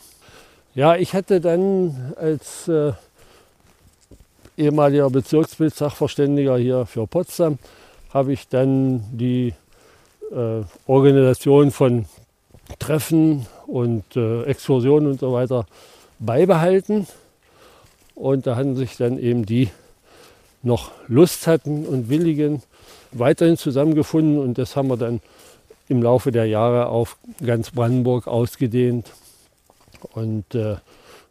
Ja, 0.74 0.96
ich 0.96 1.14
hatte 1.14 1.40
dann 1.40 2.14
als 2.18 2.68
äh, 2.68 2.94
ehemaliger 4.58 5.10
Bezirkspilzsachverständiger 5.10 6.58
hier 6.58 6.86
für 6.86 7.08
Potsdam, 7.08 7.60
habe 8.14 8.34
ich 8.34 8.48
dann 8.48 9.04
die 9.12 9.54
äh, 10.32 10.62
Organisation 10.88 11.72
von 11.72 12.06
Treffen 12.80 13.46
und 13.68 14.16
äh, 14.16 14.44
Exkursionen 14.44 15.12
und 15.12 15.20
so 15.20 15.34
weiter 15.34 15.66
beibehalten. 16.20 17.08
Und 18.16 18.48
da 18.48 18.56
hatten 18.56 18.76
sich 18.76 18.98
dann 18.98 19.20
eben 19.20 19.46
die 19.46 19.70
noch 20.64 20.92
Lust 21.08 21.48
hatten 21.48 21.86
und 21.86 22.10
willigen 22.10 22.64
weiterhin 23.12 23.58
zusammengefunden 23.58 24.40
und 24.40 24.58
das 24.58 24.76
haben 24.76 24.90
wir 24.90 24.98
dann 24.98 25.22
im 25.88 26.02
Laufe 26.02 26.32
der 26.32 26.46
Jahre 26.46 26.88
auf 26.88 27.18
ganz 27.46 27.72
Brandenburg 27.72 28.28
ausgedehnt. 28.28 29.12
Und 30.14 30.56
äh, 30.56 30.78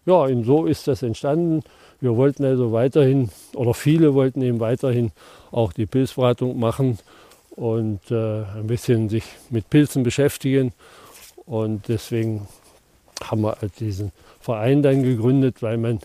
ja, 0.07 0.14
und 0.14 0.45
so 0.45 0.67
ist 0.67 0.87
das 0.88 1.03
entstanden. 1.03 1.62
Wir 2.01 2.17
wollten 2.17 2.45
also 2.45 2.73
weiterhin, 2.73 3.31
oder 3.55 3.75
viele 3.75 4.14
wollten 4.14 4.43
eben 4.43 4.61
weiterhin 4.61 5.12
auch 5.51 5.73
die 5.73 5.87
Pilzberatung 5.87 6.59
machen 6.59 6.99
und 7.51 8.11
äh, 8.11 8.43
ein 8.43 8.67
bisschen 8.67 9.09
sich 9.09 9.25
mit 9.51 9.71
Pilzen 9.71 10.03
beschäftigen. 10.03 10.73
Und 11.47 11.88
deswegen 11.88 12.47
haben 13.23 13.43
wir 13.43 13.57
halt 13.61 13.79
diesen 13.81 14.12
Verein 14.40 14.83
dann 14.83 15.03
gegründet, 15.03 15.62
weil 15.62 15.79
man 15.79 16.01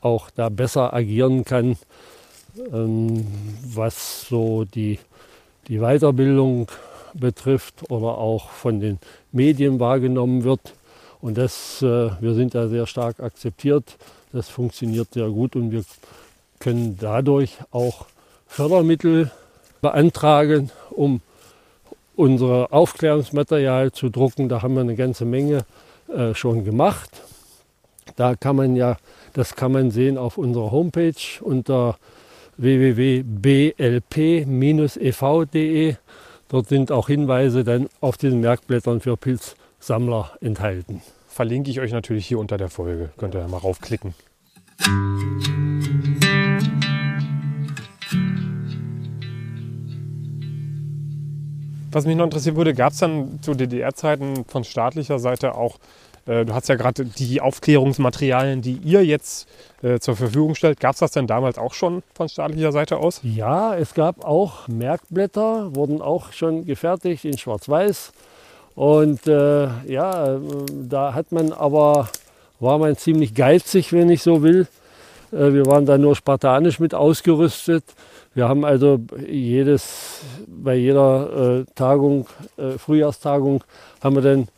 auch 0.00 0.30
da 0.30 0.48
besser 0.48 0.94
agieren 0.94 1.44
kann, 1.44 1.76
ähm, 2.72 3.26
was 3.62 4.26
so 4.28 4.64
die, 4.64 4.98
die 5.68 5.78
Weiterbildung 5.78 6.68
betrifft 7.14 7.90
oder 7.90 8.18
auch 8.18 8.50
von 8.50 8.80
den 8.80 8.98
Medien 9.32 9.80
wahrgenommen 9.80 10.44
wird. 10.44 10.74
Und 11.20 11.36
das, 11.36 11.82
äh, 11.82 12.10
wir 12.20 12.34
sind 12.34 12.54
da 12.54 12.68
sehr 12.68 12.86
stark 12.86 13.20
akzeptiert. 13.20 13.96
Das 14.32 14.48
funktioniert 14.48 15.14
sehr 15.14 15.28
gut 15.28 15.56
und 15.56 15.70
wir 15.70 15.84
können 16.58 16.96
dadurch 17.00 17.56
auch 17.70 18.06
Fördermittel 18.46 19.30
beantragen, 19.80 20.70
um 20.90 21.20
unser 22.16 22.72
Aufklärungsmaterial 22.72 23.92
zu 23.92 24.08
drucken. 24.10 24.48
Da 24.48 24.62
haben 24.62 24.74
wir 24.74 24.82
eine 24.82 24.96
ganze 24.96 25.24
Menge 25.24 25.64
äh, 26.14 26.34
schon 26.34 26.64
gemacht. 26.64 27.10
Da 28.16 28.34
kann 28.34 28.56
man 28.56 28.76
ja, 28.76 28.96
das 29.32 29.54
kann 29.56 29.72
man 29.72 29.90
sehen 29.90 30.18
auf 30.18 30.36
unserer 30.36 30.70
Homepage 30.70 31.14
unter 31.40 31.96
www.blp-ev.de. 32.56 33.24
Dort 36.50 36.66
sind 36.66 36.90
auch 36.90 37.06
Hinweise 37.06 37.62
dann 37.62 37.88
auf 38.00 38.16
diesen 38.16 38.40
Merkblättern 38.40 39.00
für 39.00 39.16
Pilzsammler 39.16 40.32
enthalten. 40.40 41.00
Verlinke 41.28 41.70
ich 41.70 41.78
euch 41.78 41.92
natürlich 41.92 42.26
hier 42.26 42.40
unter 42.40 42.58
der 42.58 42.68
Folge. 42.68 43.10
Könnt 43.18 43.36
ihr 43.36 43.40
ja 43.40 43.46
mal 43.46 43.58
raufklicken. 43.58 44.14
Was 51.92 52.04
mich 52.04 52.16
noch 52.16 52.24
interessieren 52.24 52.56
würde, 52.56 52.74
gab 52.74 52.94
es 52.94 52.98
dann 52.98 53.40
zu 53.42 53.54
DDR-Zeiten 53.54 54.44
von 54.44 54.64
staatlicher 54.64 55.20
Seite 55.20 55.54
auch, 55.54 55.78
du 56.26 56.54
hast 56.54 56.68
ja 56.68 56.76
gerade 56.76 57.04
die 57.04 57.40
Aufklärungsmaterialien, 57.40 58.62
die 58.62 58.76
ihr 58.84 59.04
jetzt 59.04 59.48
äh, 59.82 59.98
zur 59.98 60.16
Verfügung 60.16 60.54
stellt, 60.54 60.78
gab 60.80 60.92
es 60.92 61.00
das 61.00 61.12
denn 61.12 61.26
damals 61.26 61.58
auch 61.58 61.74
schon 61.74 62.02
von 62.14 62.28
staatlicher 62.28 62.72
Seite 62.72 62.98
aus? 62.98 63.20
Ja, 63.22 63.74
es 63.74 63.94
gab 63.94 64.24
auch 64.24 64.68
Merkblätter, 64.68 65.74
wurden 65.74 66.02
auch 66.02 66.32
schon 66.32 66.66
gefertigt 66.66 67.24
in 67.24 67.38
Schwarz-Weiß. 67.38 68.12
Und 68.74 69.26
äh, 69.26 69.68
ja, 69.86 70.38
da 70.70 71.14
hat 71.14 71.32
man 71.32 71.52
aber, 71.52 72.08
war 72.60 72.78
man 72.78 72.96
ziemlich 72.96 73.34
geizig, 73.34 73.92
wenn 73.92 74.10
ich 74.10 74.22
so 74.22 74.42
will. 74.42 74.68
Äh, 75.32 75.52
wir 75.52 75.66
waren 75.66 75.86
da 75.86 75.98
nur 75.98 76.16
spartanisch 76.16 76.78
mit 76.80 76.94
ausgerüstet. 76.94 77.84
Wir 78.34 78.48
haben 78.48 78.64
also 78.64 79.00
jedes, 79.26 80.20
bei 80.46 80.76
jeder 80.76 81.60
äh, 81.60 81.64
Tagung, 81.74 82.26
äh, 82.56 82.78
Frühjahrstagung, 82.78 83.64
haben 84.02 84.14
wir 84.14 84.22
dann 84.22 84.48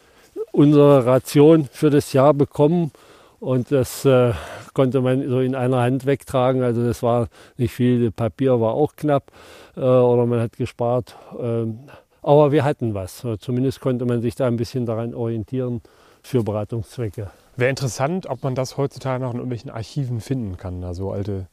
unsere 0.52 1.04
Ration 1.04 1.68
für 1.70 1.90
das 1.90 2.12
Jahr 2.12 2.34
bekommen. 2.34 2.92
Und 3.40 3.72
das 3.72 4.04
äh, 4.04 4.32
konnte 4.72 5.00
man 5.00 5.28
so 5.28 5.40
in 5.40 5.56
einer 5.56 5.80
Hand 5.80 6.06
wegtragen. 6.06 6.62
Also 6.62 6.86
das 6.86 7.02
war 7.02 7.28
nicht 7.56 7.74
viel. 7.74 8.12
Papier 8.12 8.60
war 8.60 8.74
auch 8.74 8.94
knapp 8.94 9.32
äh, 9.76 9.80
oder 9.80 10.26
man 10.26 10.40
hat 10.40 10.56
gespart. 10.56 11.16
Ähm, 11.40 11.80
aber 12.22 12.52
wir 12.52 12.62
hatten 12.62 12.94
was. 12.94 13.26
Zumindest 13.40 13.80
konnte 13.80 14.04
man 14.04 14.22
sich 14.22 14.36
da 14.36 14.46
ein 14.46 14.56
bisschen 14.56 14.86
daran 14.86 15.12
orientieren 15.12 15.80
für 16.22 16.44
Beratungszwecke. 16.44 17.30
Wäre 17.56 17.70
interessant, 17.70 18.26
ob 18.26 18.44
man 18.44 18.54
das 18.54 18.76
heutzutage 18.76 19.24
noch 19.24 19.32
in 19.32 19.38
irgendwelchen 19.38 19.70
Archiven 19.70 20.20
finden 20.20 20.56
kann, 20.56 20.84
also 20.84 21.10
alte 21.10 21.48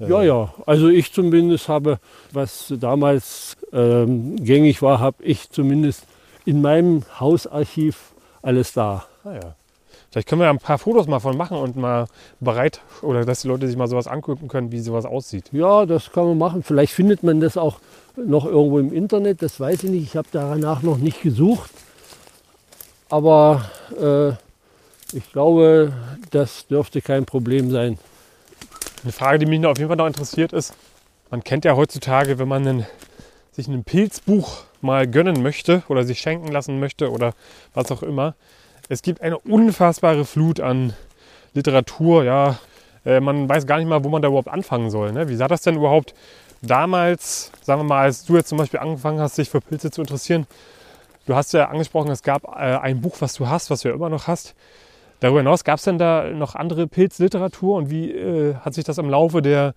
äh, 0.00 0.08
ja, 0.08 0.22
ja. 0.22 0.54
Also 0.66 0.88
ich 0.88 1.12
zumindest 1.12 1.68
habe, 1.68 1.98
was 2.32 2.74
damals 2.80 3.56
ähm, 3.72 4.36
gängig 4.36 4.82
war, 4.82 5.00
habe 5.00 5.22
ich 5.22 5.50
zumindest 5.50 6.06
in 6.44 6.60
meinem 6.60 7.04
Hausarchiv 7.20 8.13
alles 8.44 8.72
da. 8.72 9.06
Ah, 9.24 9.32
ja. 9.32 9.54
Vielleicht 10.10 10.28
können 10.28 10.42
wir 10.42 10.50
ein 10.50 10.58
paar 10.58 10.78
Fotos 10.78 11.08
mal 11.08 11.18
von 11.18 11.36
machen 11.36 11.56
und 11.56 11.76
mal 11.76 12.06
bereit, 12.38 12.80
oder 13.02 13.24
dass 13.24 13.42
die 13.42 13.48
Leute 13.48 13.66
sich 13.66 13.76
mal 13.76 13.88
sowas 13.88 14.06
angucken 14.06 14.46
können, 14.46 14.70
wie 14.70 14.78
sowas 14.78 15.06
aussieht. 15.06 15.46
Ja, 15.50 15.86
das 15.86 16.12
kann 16.12 16.26
man 16.26 16.38
machen. 16.38 16.62
Vielleicht 16.62 16.92
findet 16.92 17.24
man 17.24 17.40
das 17.40 17.56
auch 17.56 17.80
noch 18.16 18.44
irgendwo 18.44 18.78
im 18.78 18.92
Internet, 18.92 19.42
das 19.42 19.58
weiß 19.58 19.84
ich 19.84 19.90
nicht. 19.90 20.04
Ich 20.04 20.16
habe 20.16 20.28
danach 20.30 20.82
noch 20.82 20.98
nicht 20.98 21.22
gesucht. 21.22 21.70
Aber 23.08 23.64
äh, 24.00 24.30
ich 25.16 25.32
glaube, 25.32 25.92
das 26.30 26.66
dürfte 26.68 27.00
kein 27.00 27.24
Problem 27.24 27.70
sein. 27.70 27.98
Eine 29.02 29.12
Frage, 29.12 29.40
die 29.40 29.46
mich 29.46 29.64
auf 29.66 29.78
jeden 29.78 29.88
Fall 29.88 29.96
noch 29.96 30.06
interessiert 30.06 30.52
ist, 30.52 30.74
man 31.30 31.42
kennt 31.42 31.64
ja 31.64 31.74
heutzutage, 31.76 32.38
wenn 32.38 32.48
man 32.48 32.66
einen, 32.66 32.86
sich 33.52 33.66
ein 33.66 33.84
Pilzbuch 33.84 34.64
mal 34.84 35.08
gönnen 35.08 35.42
möchte 35.42 35.82
oder 35.88 36.04
sich 36.04 36.20
schenken 36.20 36.48
lassen 36.48 36.78
möchte 36.78 37.10
oder 37.10 37.34
was 37.74 37.90
auch 37.90 38.02
immer, 38.02 38.34
es 38.88 39.02
gibt 39.02 39.22
eine 39.22 39.38
unfassbare 39.38 40.24
Flut 40.24 40.60
an 40.60 40.92
Literatur. 41.54 42.24
Ja, 42.24 42.58
äh, 43.04 43.20
man 43.20 43.48
weiß 43.48 43.66
gar 43.66 43.78
nicht 43.78 43.88
mal, 43.88 44.04
wo 44.04 44.08
man 44.08 44.22
da 44.22 44.28
überhaupt 44.28 44.48
anfangen 44.48 44.90
soll. 44.90 45.12
Ne? 45.12 45.28
Wie 45.28 45.36
sah 45.36 45.48
das 45.48 45.62
denn 45.62 45.76
überhaupt 45.76 46.14
damals, 46.62 47.50
sagen 47.62 47.80
wir 47.80 47.84
mal, 47.84 48.02
als 48.02 48.24
du 48.24 48.36
jetzt 48.36 48.48
zum 48.48 48.58
Beispiel 48.58 48.80
angefangen 48.80 49.20
hast, 49.20 49.38
dich 49.38 49.50
für 49.50 49.60
Pilze 49.60 49.90
zu 49.90 50.00
interessieren? 50.00 50.46
Du 51.26 51.34
hast 51.34 51.52
ja 51.54 51.68
angesprochen, 51.68 52.10
es 52.10 52.22
gab 52.22 52.44
äh, 52.44 52.76
ein 52.76 53.00
Buch, 53.00 53.16
was 53.20 53.34
du 53.34 53.48
hast, 53.48 53.70
was 53.70 53.80
du 53.80 53.88
ja 53.88 53.94
immer 53.94 54.10
noch 54.10 54.26
hast. 54.26 54.54
Darüber 55.20 55.40
hinaus 55.40 55.64
gab 55.64 55.78
es 55.78 55.84
denn 55.84 55.96
da 55.96 56.24
noch 56.24 56.54
andere 56.54 56.86
Pilzliteratur 56.86 57.76
und 57.76 57.90
wie 57.90 58.10
äh, 58.10 58.56
hat 58.56 58.74
sich 58.74 58.84
das 58.84 58.98
im 58.98 59.08
Laufe 59.08 59.40
der 59.40 59.74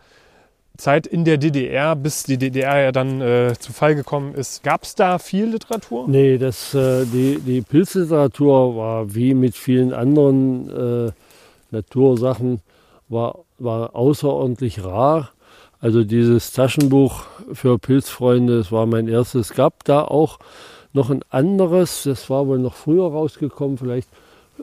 Zeit 0.77 1.07
in 1.07 1.25
der 1.25 1.37
DDR, 1.37 1.95
bis 1.95 2.23
die 2.23 2.37
DDR 2.37 2.81
ja 2.81 2.91
dann 2.91 3.21
äh, 3.21 3.53
zu 3.59 3.73
Fall 3.73 3.95
gekommen 3.95 4.35
ist, 4.35 4.63
gab 4.63 4.83
es 4.83 4.95
da 4.95 5.19
viel 5.19 5.45
Literatur? 5.45 6.07
Nee, 6.07 6.37
das, 6.37 6.73
äh, 6.73 7.05
die, 7.05 7.39
die 7.39 7.61
Pilzliteratur 7.61 8.75
war 8.75 9.13
wie 9.13 9.33
mit 9.33 9.55
vielen 9.55 9.93
anderen 9.93 11.07
äh, 11.07 11.11
Natursachen, 11.71 12.61
war, 13.09 13.39
war 13.57 13.95
außerordentlich 13.95 14.83
rar. 14.83 15.31
Also 15.79 16.03
dieses 16.03 16.53
Taschenbuch 16.53 17.23
für 17.53 17.77
Pilzfreunde, 17.77 18.57
das 18.57 18.71
war 18.71 18.85
mein 18.85 19.07
erstes. 19.07 19.51
Es 19.51 19.55
gab 19.55 19.83
da 19.83 20.01
auch 20.01 20.39
noch 20.93 21.09
ein 21.09 21.21
anderes, 21.29 22.03
das 22.03 22.29
war 22.29 22.47
wohl 22.47 22.59
noch 22.59 22.73
früher 22.73 23.11
rausgekommen, 23.11 23.77
vielleicht 23.77 24.09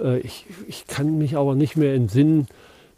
äh, 0.03 0.19
ich, 0.19 0.47
ich 0.67 0.87
kann 0.87 1.19
mich 1.19 1.37
aber 1.37 1.55
nicht 1.55 1.77
mehr 1.77 1.95
entsinnen, 1.95 2.49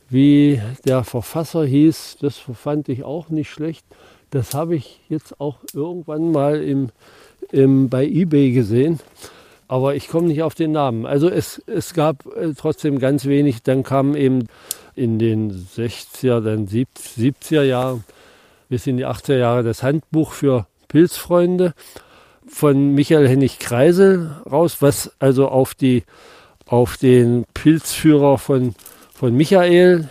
wie 0.08 0.60
der 0.84 1.04
Verfasser 1.04 1.64
hieß. 1.64 2.18
Das 2.20 2.36
fand 2.38 2.88
ich 2.88 3.04
auch 3.04 3.28
nicht 3.28 3.50
schlecht. 3.50 3.84
Das 4.30 4.54
habe 4.54 4.76
ich 4.76 5.00
jetzt 5.08 5.40
auch 5.40 5.58
irgendwann 5.72 6.32
mal 6.32 6.62
im, 6.62 6.90
im, 7.50 7.88
bei 7.88 8.06
eBay 8.06 8.52
gesehen. 8.52 9.00
Aber 9.68 9.96
ich 9.96 10.08
komme 10.08 10.28
nicht 10.28 10.42
auf 10.42 10.54
den 10.54 10.72
Namen. 10.72 11.06
Also 11.06 11.28
es, 11.28 11.62
es 11.66 11.92
gab 11.92 12.24
äh, 12.36 12.52
trotzdem 12.56 12.98
ganz 12.98 13.24
wenig. 13.24 13.62
Dann 13.62 13.82
kam 13.82 14.14
eben 14.14 14.46
in 14.94 15.18
den 15.18 15.52
60er, 15.52 16.40
dann 16.40 16.68
70er 16.68 17.62
Jahren 17.62 18.04
bis 18.68 18.86
in 18.86 18.96
die 18.96 19.06
80er 19.06 19.36
Jahre 19.36 19.62
das 19.62 19.82
Handbuch 19.82 20.32
für 20.32 20.66
Pilzfreunde 20.88 21.74
von 22.46 22.94
Michael 22.94 23.28
Hennig 23.28 23.58
Kreisel 23.58 24.30
raus, 24.50 24.76
was 24.80 25.12
also 25.18 25.48
auf 25.48 25.74
die 25.74 26.04
auf 26.66 26.96
den 26.96 27.44
Pilzführer 27.54 28.38
von, 28.38 28.74
von 29.16 29.34
Michael 29.34 30.10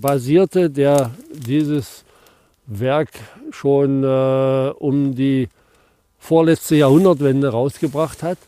basierte, 0.00 0.68
der 0.68 1.12
dieses 1.30 2.04
Werk 2.66 3.10
schon 3.52 4.02
äh, 4.02 4.72
um 4.78 5.14
die 5.14 5.48
vorletzte 6.18 6.74
Jahrhundertwende 6.74 7.50
rausgebracht 7.50 8.24
hat. 8.24 8.38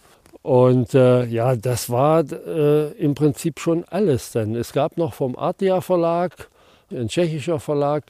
Und 0.43 0.95
äh, 0.95 1.27
ja, 1.27 1.55
das 1.55 1.91
war 1.91 2.25
äh, 2.25 2.91
im 2.99 3.15
Prinzip 3.15 3.61
schon 3.61 3.85
alles 3.85 4.33
dann. 4.33 4.57
Es 4.57 4.73
gab 4.73 4.97
noch 4.97 5.15
vom 5.15 5.37
Artia 5.39 5.81
Verlag, 5.81 6.49
ein 6.91 7.07
tschechischer 7.07 7.61
Verlag, 7.61 8.03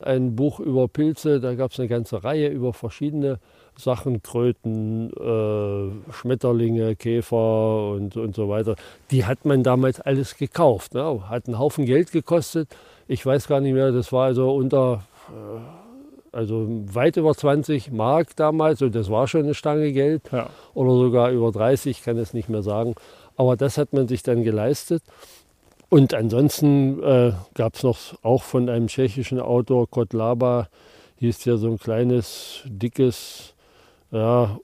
ein 0.00 0.36
Buch 0.36 0.60
über 0.60 0.86
Pilze. 0.86 1.40
Da 1.40 1.56
gab 1.56 1.72
es 1.72 1.80
eine 1.80 1.88
ganze 1.88 2.22
Reihe 2.22 2.48
über 2.48 2.72
verschiedene 2.72 3.40
Sachen, 3.76 4.22
Kröten, 4.22 5.10
äh, 5.10 6.12
Schmetterlinge, 6.12 6.94
Käfer 6.96 7.90
und, 7.92 8.16
und 8.16 8.34
so 8.34 8.48
weiter. 8.48 8.76
Die 9.10 9.24
hat 9.24 9.44
man 9.44 9.62
damals 9.62 10.00
alles 10.00 10.36
gekauft. 10.36 10.94
Ne? 10.94 11.28
Hat 11.28 11.46
einen 11.46 11.58
Haufen 11.58 11.86
Geld 11.86 12.12
gekostet. 12.12 12.68
Ich 13.08 13.24
weiß 13.24 13.48
gar 13.48 13.60
nicht 13.60 13.72
mehr, 13.72 13.92
das 13.92 14.12
war 14.12 14.26
also 14.26 14.54
unter, 14.54 15.04
äh, 15.30 16.36
also 16.36 16.66
weit 16.92 17.16
über 17.16 17.34
20 17.34 17.90
Mark 17.90 18.36
damals 18.36 18.82
und 18.82 18.94
das 18.94 19.10
war 19.10 19.26
schon 19.26 19.42
eine 19.42 19.54
Stange 19.54 19.92
Geld. 19.92 20.22
Ja. 20.32 20.48
Oder 20.74 20.92
sogar 20.92 21.30
über 21.30 21.50
30, 21.50 21.98
ich 21.98 22.04
kann 22.04 22.18
es 22.18 22.34
nicht 22.34 22.48
mehr 22.48 22.62
sagen. 22.62 22.94
Aber 23.36 23.56
das 23.56 23.78
hat 23.78 23.92
man 23.92 24.08
sich 24.08 24.22
dann 24.22 24.44
geleistet. 24.44 25.02
Und 25.88 26.14
ansonsten 26.14 27.02
äh, 27.02 27.32
gab 27.54 27.74
es 27.74 27.82
noch 27.82 27.98
auch 28.22 28.42
von 28.42 28.70
einem 28.70 28.86
tschechischen 28.86 29.40
Autor, 29.40 29.90
Kotlaba, 29.90 30.68
hieß 31.16 31.44
ja 31.44 31.56
so 31.56 31.68
ein 31.68 31.78
kleines, 31.78 32.62
dickes 32.64 33.54
ja, 34.12 34.58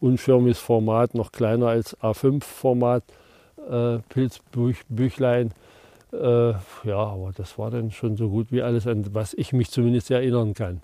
unförmiges 0.00 0.58
Format, 0.58 1.14
noch 1.14 1.32
kleiner 1.32 1.68
als 1.68 1.98
A5-Format, 1.98 3.02
äh, 3.68 3.98
Pilzbüchlein. 4.08 5.52
Äh, 6.12 6.50
ja, 6.84 6.96
aber 6.96 7.32
das 7.34 7.58
war 7.58 7.70
dann 7.70 7.90
schon 7.90 8.16
so 8.16 8.28
gut 8.28 8.52
wie 8.52 8.62
alles, 8.62 8.86
an 8.86 9.14
was 9.14 9.34
ich 9.34 9.52
mich 9.52 9.70
zumindest 9.70 10.10
erinnern 10.10 10.54
kann. 10.54 10.82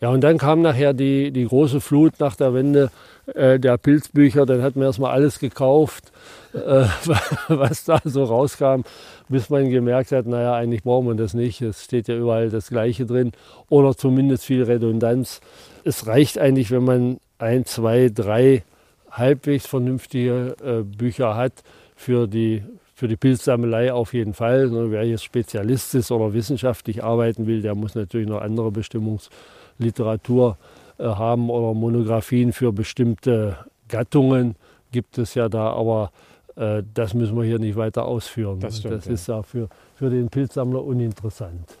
Ja, 0.00 0.08
und 0.08 0.22
dann 0.22 0.38
kam 0.38 0.62
nachher 0.62 0.94
die, 0.94 1.30
die 1.30 1.46
große 1.46 1.80
Flut 1.82 2.20
nach 2.20 2.34
der 2.34 2.54
Wende 2.54 2.90
äh, 3.34 3.60
der 3.60 3.76
Pilzbücher. 3.76 4.46
Dann 4.46 4.62
hat 4.62 4.74
man 4.74 4.86
erstmal 4.86 5.12
alles 5.12 5.38
gekauft, 5.38 6.10
äh, 6.54 6.84
was 7.48 7.84
da 7.84 8.00
so 8.04 8.24
rauskam, 8.24 8.80
bis 9.28 9.50
man 9.50 9.68
gemerkt 9.68 10.12
hat, 10.12 10.26
naja, 10.26 10.54
eigentlich 10.54 10.84
braucht 10.84 11.04
man 11.04 11.18
das 11.18 11.34
nicht. 11.34 11.60
Es 11.60 11.84
steht 11.84 12.08
ja 12.08 12.16
überall 12.16 12.48
das 12.48 12.68
Gleiche 12.70 13.04
drin 13.04 13.32
oder 13.68 13.94
zumindest 13.94 14.46
viel 14.46 14.62
Redundanz. 14.62 15.42
Es 15.84 16.06
reicht 16.06 16.38
eigentlich, 16.38 16.70
wenn 16.70 16.84
man 16.84 17.18
ein, 17.38 17.66
zwei, 17.66 18.08
drei 18.08 18.64
halbwegs 19.10 19.66
vernünftige 19.66 20.56
äh, 20.64 20.82
Bücher 20.82 21.36
hat 21.36 21.52
für 21.94 22.26
die, 22.26 22.62
für 22.94 23.06
die 23.06 23.16
Pilzsammelei 23.16 23.92
auf 23.92 24.14
jeden 24.14 24.32
Fall. 24.32 24.70
Wer 24.90 25.04
jetzt 25.04 25.24
Spezialist 25.24 25.94
ist 25.94 26.10
oder 26.10 26.32
wissenschaftlich 26.32 27.04
arbeiten 27.04 27.46
will, 27.46 27.60
der 27.60 27.74
muss 27.74 27.94
natürlich 27.94 28.28
noch 28.28 28.40
andere 28.40 28.70
Bestimmungsliteratur 28.70 29.59
äh, 29.80 31.04
haben 31.04 31.50
oder 31.50 31.74
Monographien 31.74 32.52
für 32.52 32.72
bestimmte 32.72 33.56
Gattungen 33.88 34.56
gibt 34.92 35.18
es 35.18 35.34
ja 35.34 35.48
da, 35.48 35.72
aber 35.72 36.10
äh, 36.56 36.82
das 36.94 37.14
müssen 37.14 37.36
wir 37.36 37.44
hier 37.44 37.58
nicht 37.58 37.76
weiter 37.76 38.04
ausführen. 38.04 38.60
Das, 38.60 38.78
stimmt, 38.78 38.94
das 38.94 39.06
ist 39.06 39.26
ja 39.28 39.42
für, 39.42 39.68
für 39.94 40.10
den 40.10 40.28
Pilzsammler 40.28 40.84
uninteressant. 40.84 41.78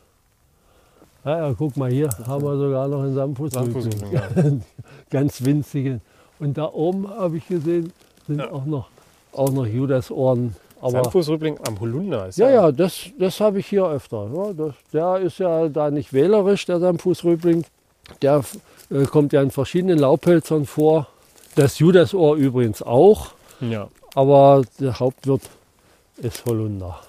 Ja, 1.24 1.48
ja, 1.48 1.54
guck 1.56 1.76
mal, 1.76 1.90
hier 1.90 2.08
haben 2.26 2.42
wir 2.42 2.56
sogar 2.56 2.88
noch 2.88 3.02
einen 3.02 3.14
Samtfußrücken. 3.14 4.10
Ja. 4.10 4.22
Ganz 5.10 5.44
winzigen. 5.44 6.00
Und 6.38 6.56
da 6.56 6.72
oben 6.72 7.08
habe 7.08 7.36
ich 7.36 7.46
gesehen, 7.46 7.92
sind 8.26 8.38
ja. 8.38 8.50
auch 8.50 8.64
noch, 8.64 8.88
auch 9.32 9.52
noch 9.52 9.66
Judasohren. 9.66 10.56
Samtfußrübling 10.82 11.58
am 11.66 11.78
Holunder 11.78 12.28
ist 12.28 12.38
ja. 12.38 12.48
Ja, 12.48 12.54
ja, 12.54 12.72
das, 12.72 13.10
das 13.18 13.38
habe 13.38 13.58
ich 13.58 13.66
hier 13.66 13.84
öfter. 13.84 14.30
Ja, 14.34 14.52
das, 14.54 14.74
der 14.94 15.18
ist 15.18 15.38
ja 15.38 15.68
da 15.68 15.90
nicht 15.90 16.14
wählerisch, 16.14 16.64
der 16.64 16.80
Samtfußrübling. 16.80 17.64
Der 18.22 18.42
äh, 18.90 19.04
kommt 19.04 19.32
ja 19.32 19.42
in 19.42 19.50
verschiedenen 19.50 19.98
Laubhölzern 19.98 20.66
vor. 20.66 21.06
Das 21.56 21.78
Judasohr 21.78 22.36
übrigens 22.36 22.82
auch, 22.82 23.32
Ja. 23.60 23.88
aber 24.14 24.62
der 24.78 24.98
Hauptwirt 25.00 25.42
ist 26.18 26.44
Holunder. 26.46 27.00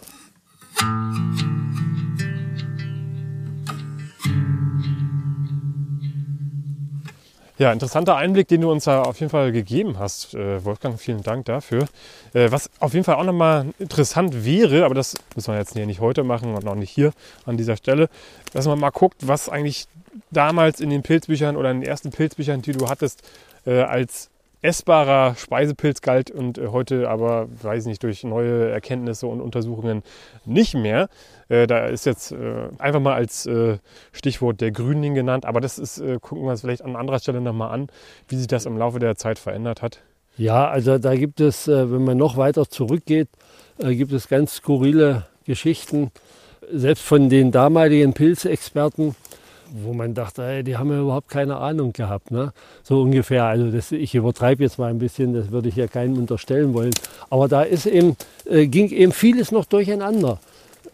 Ja, 7.57 7.71
interessanter 7.71 8.15
Einblick, 8.15 8.47
den 8.47 8.61
du 8.61 8.71
uns 8.71 8.85
da 8.85 9.03
auf 9.03 9.19
jeden 9.19 9.29
Fall 9.29 9.51
gegeben 9.51 9.99
hast, 9.99 10.33
äh, 10.33 10.65
Wolfgang. 10.65 10.99
Vielen 10.99 11.21
Dank 11.21 11.45
dafür. 11.45 11.85
Äh, 12.33 12.49
was 12.51 12.71
auf 12.79 12.93
jeden 12.93 13.03
Fall 13.03 13.15
auch 13.15 13.23
nochmal 13.23 13.67
interessant 13.77 14.43
wäre, 14.43 14.83
aber 14.83 14.95
das 14.95 15.13
müssen 15.35 15.53
wir 15.53 15.59
jetzt 15.59 15.73
hier 15.73 15.85
nicht 15.85 15.99
heute 15.99 16.23
machen 16.23 16.55
und 16.55 16.67
auch 16.67 16.73
nicht 16.75 16.89
hier 16.89 17.11
an 17.45 17.57
dieser 17.57 17.77
Stelle, 17.77 18.09
dass 18.53 18.65
man 18.65 18.79
mal 18.79 18.89
guckt, 18.89 19.27
was 19.27 19.47
eigentlich 19.47 19.85
damals 20.31 20.79
in 20.79 20.89
den 20.89 21.01
Pilzbüchern 21.03 21.55
oder 21.55 21.71
in 21.71 21.81
den 21.81 21.89
ersten 21.89 22.11
Pilzbüchern, 22.11 22.61
die 22.61 22.73
du 22.73 22.89
hattest, 22.89 23.21
äh, 23.65 23.81
als 23.81 24.29
essbarer 24.61 25.35
Speisepilz 25.35 26.01
galt 26.01 26.29
und 26.29 26.57
äh, 26.57 26.67
heute 26.67 27.09
aber, 27.09 27.47
weiß 27.61 27.85
nicht, 27.85 28.03
durch 28.03 28.23
neue 28.23 28.69
Erkenntnisse 28.69 29.27
und 29.27 29.41
Untersuchungen 29.41 30.03
nicht 30.45 30.75
mehr. 30.75 31.09
Äh, 31.49 31.65
da 31.65 31.85
ist 31.87 32.05
jetzt 32.05 32.31
äh, 32.31 32.69
einfach 32.77 32.99
mal 32.99 33.15
als 33.15 33.45
äh, 33.47 33.79
Stichwort 34.11 34.61
der 34.61 34.71
Grünling 34.71 35.15
genannt, 35.15 35.45
aber 35.45 35.61
das 35.61 35.79
ist, 35.79 35.99
äh, 35.99 36.19
gucken 36.21 36.45
wir 36.45 36.51
uns 36.51 36.61
vielleicht 36.61 36.83
an 36.83 36.95
anderer 36.95 37.19
Stelle 37.19 37.41
nochmal 37.41 37.71
an, 37.71 37.87
wie 38.27 38.35
sich 38.35 38.47
das 38.47 38.65
im 38.65 38.77
Laufe 38.77 38.99
der 38.99 39.15
Zeit 39.15 39.39
verändert 39.39 39.81
hat. 39.81 39.99
Ja, 40.37 40.69
also 40.69 40.97
da 40.97 41.15
gibt 41.15 41.41
es, 41.41 41.67
wenn 41.67 42.05
man 42.05 42.17
noch 42.17 42.37
weiter 42.37 42.67
zurückgeht, 42.67 43.27
gibt 43.77 44.13
es 44.13 44.29
ganz 44.29 44.55
skurrile 44.55 45.25
Geschichten, 45.45 46.09
selbst 46.71 47.03
von 47.03 47.29
den 47.29 47.51
damaligen 47.51 48.13
Pilzexperten, 48.13 49.13
wo 49.71 49.93
man 49.93 50.13
dachte, 50.13 50.43
ey, 50.43 50.63
die 50.63 50.77
haben 50.77 50.91
ja 50.91 50.99
überhaupt 50.99 51.29
keine 51.29 51.57
Ahnung 51.57 51.93
gehabt. 51.93 52.31
Ne? 52.31 52.53
So 52.83 53.01
ungefähr. 53.01 53.45
Also 53.45 53.71
das, 53.71 53.91
ich 53.91 54.15
übertreibe 54.15 54.63
jetzt 54.63 54.77
mal 54.77 54.89
ein 54.89 54.99
bisschen, 54.99 55.33
das 55.33 55.51
würde 55.51 55.69
ich 55.69 55.75
ja 55.75 55.87
keinem 55.87 56.17
unterstellen 56.17 56.73
wollen. 56.73 56.93
Aber 57.29 57.47
da 57.47 57.63
ist 57.63 57.85
eben, 57.85 58.17
äh, 58.45 58.67
ging 58.67 58.89
eben 58.89 59.11
vieles 59.11 59.51
noch 59.51 59.65
durcheinander. 59.65 60.39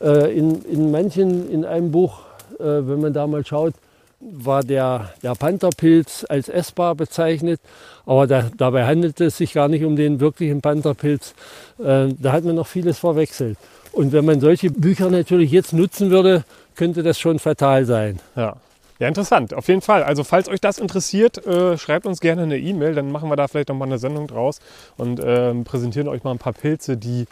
Äh, 0.01 0.37
in, 0.37 0.63
in 0.65 0.91
manchen, 0.91 1.49
in 1.49 1.65
einem 1.65 1.91
Buch, 1.91 2.19
äh, 2.59 2.63
wenn 2.63 3.01
man 3.01 3.13
da 3.13 3.25
mal 3.27 3.45
schaut, 3.45 3.73
war 4.19 4.63
der, 4.63 5.11
der 5.21 5.35
Pantherpilz 5.35 6.25
als 6.27 6.49
essbar 6.49 6.95
bezeichnet, 6.95 7.59
aber 8.05 8.25
da, 8.25 8.49
dabei 8.57 8.85
handelt 8.85 9.21
es 9.21 9.37
sich 9.37 9.53
gar 9.53 9.67
nicht 9.67 9.83
um 9.83 9.95
den 9.95 10.19
wirklichen 10.19 10.61
Pantherpilz. 10.61 11.35
Äh, 11.79 12.13
da 12.19 12.31
hat 12.31 12.43
man 12.43 12.55
noch 12.55 12.67
vieles 12.67 12.97
verwechselt. 12.97 13.57
Und 13.91 14.11
wenn 14.11 14.25
man 14.25 14.39
solche 14.39 14.69
Bücher 14.69 15.09
natürlich 15.09 15.51
jetzt 15.51 15.73
nutzen 15.73 16.09
würde, 16.09 16.43
könnte 16.75 17.03
das 17.03 17.19
schon 17.19 17.39
fatal 17.39 17.85
sein. 17.85 18.19
Ja. 18.35 18.57
Ja, 18.99 19.07
interessant, 19.07 19.53
auf 19.53 19.67
jeden 19.67 19.81
Fall. 19.81 20.03
Also 20.03 20.23
falls 20.23 20.49
euch 20.49 20.59
das 20.59 20.79
interessiert, 20.79 21.45
äh, 21.45 21.77
schreibt 21.77 22.05
uns 22.05 22.19
gerne 22.19 22.43
eine 22.43 22.57
E-Mail, 22.57 22.95
dann 22.95 23.11
machen 23.11 23.29
wir 23.29 23.35
da 23.35 23.47
vielleicht 23.47 23.69
nochmal 23.69 23.87
eine 23.87 23.99
Sendung 23.99 24.27
draus 24.27 24.59
und 24.97 25.21
ähm, 25.23 25.63
präsentieren 25.65 26.07
euch 26.07 26.23
mal 26.23 26.31
ein 26.31 26.39
paar 26.39 26.53
Pilze, 26.53 26.97
die 26.97 27.27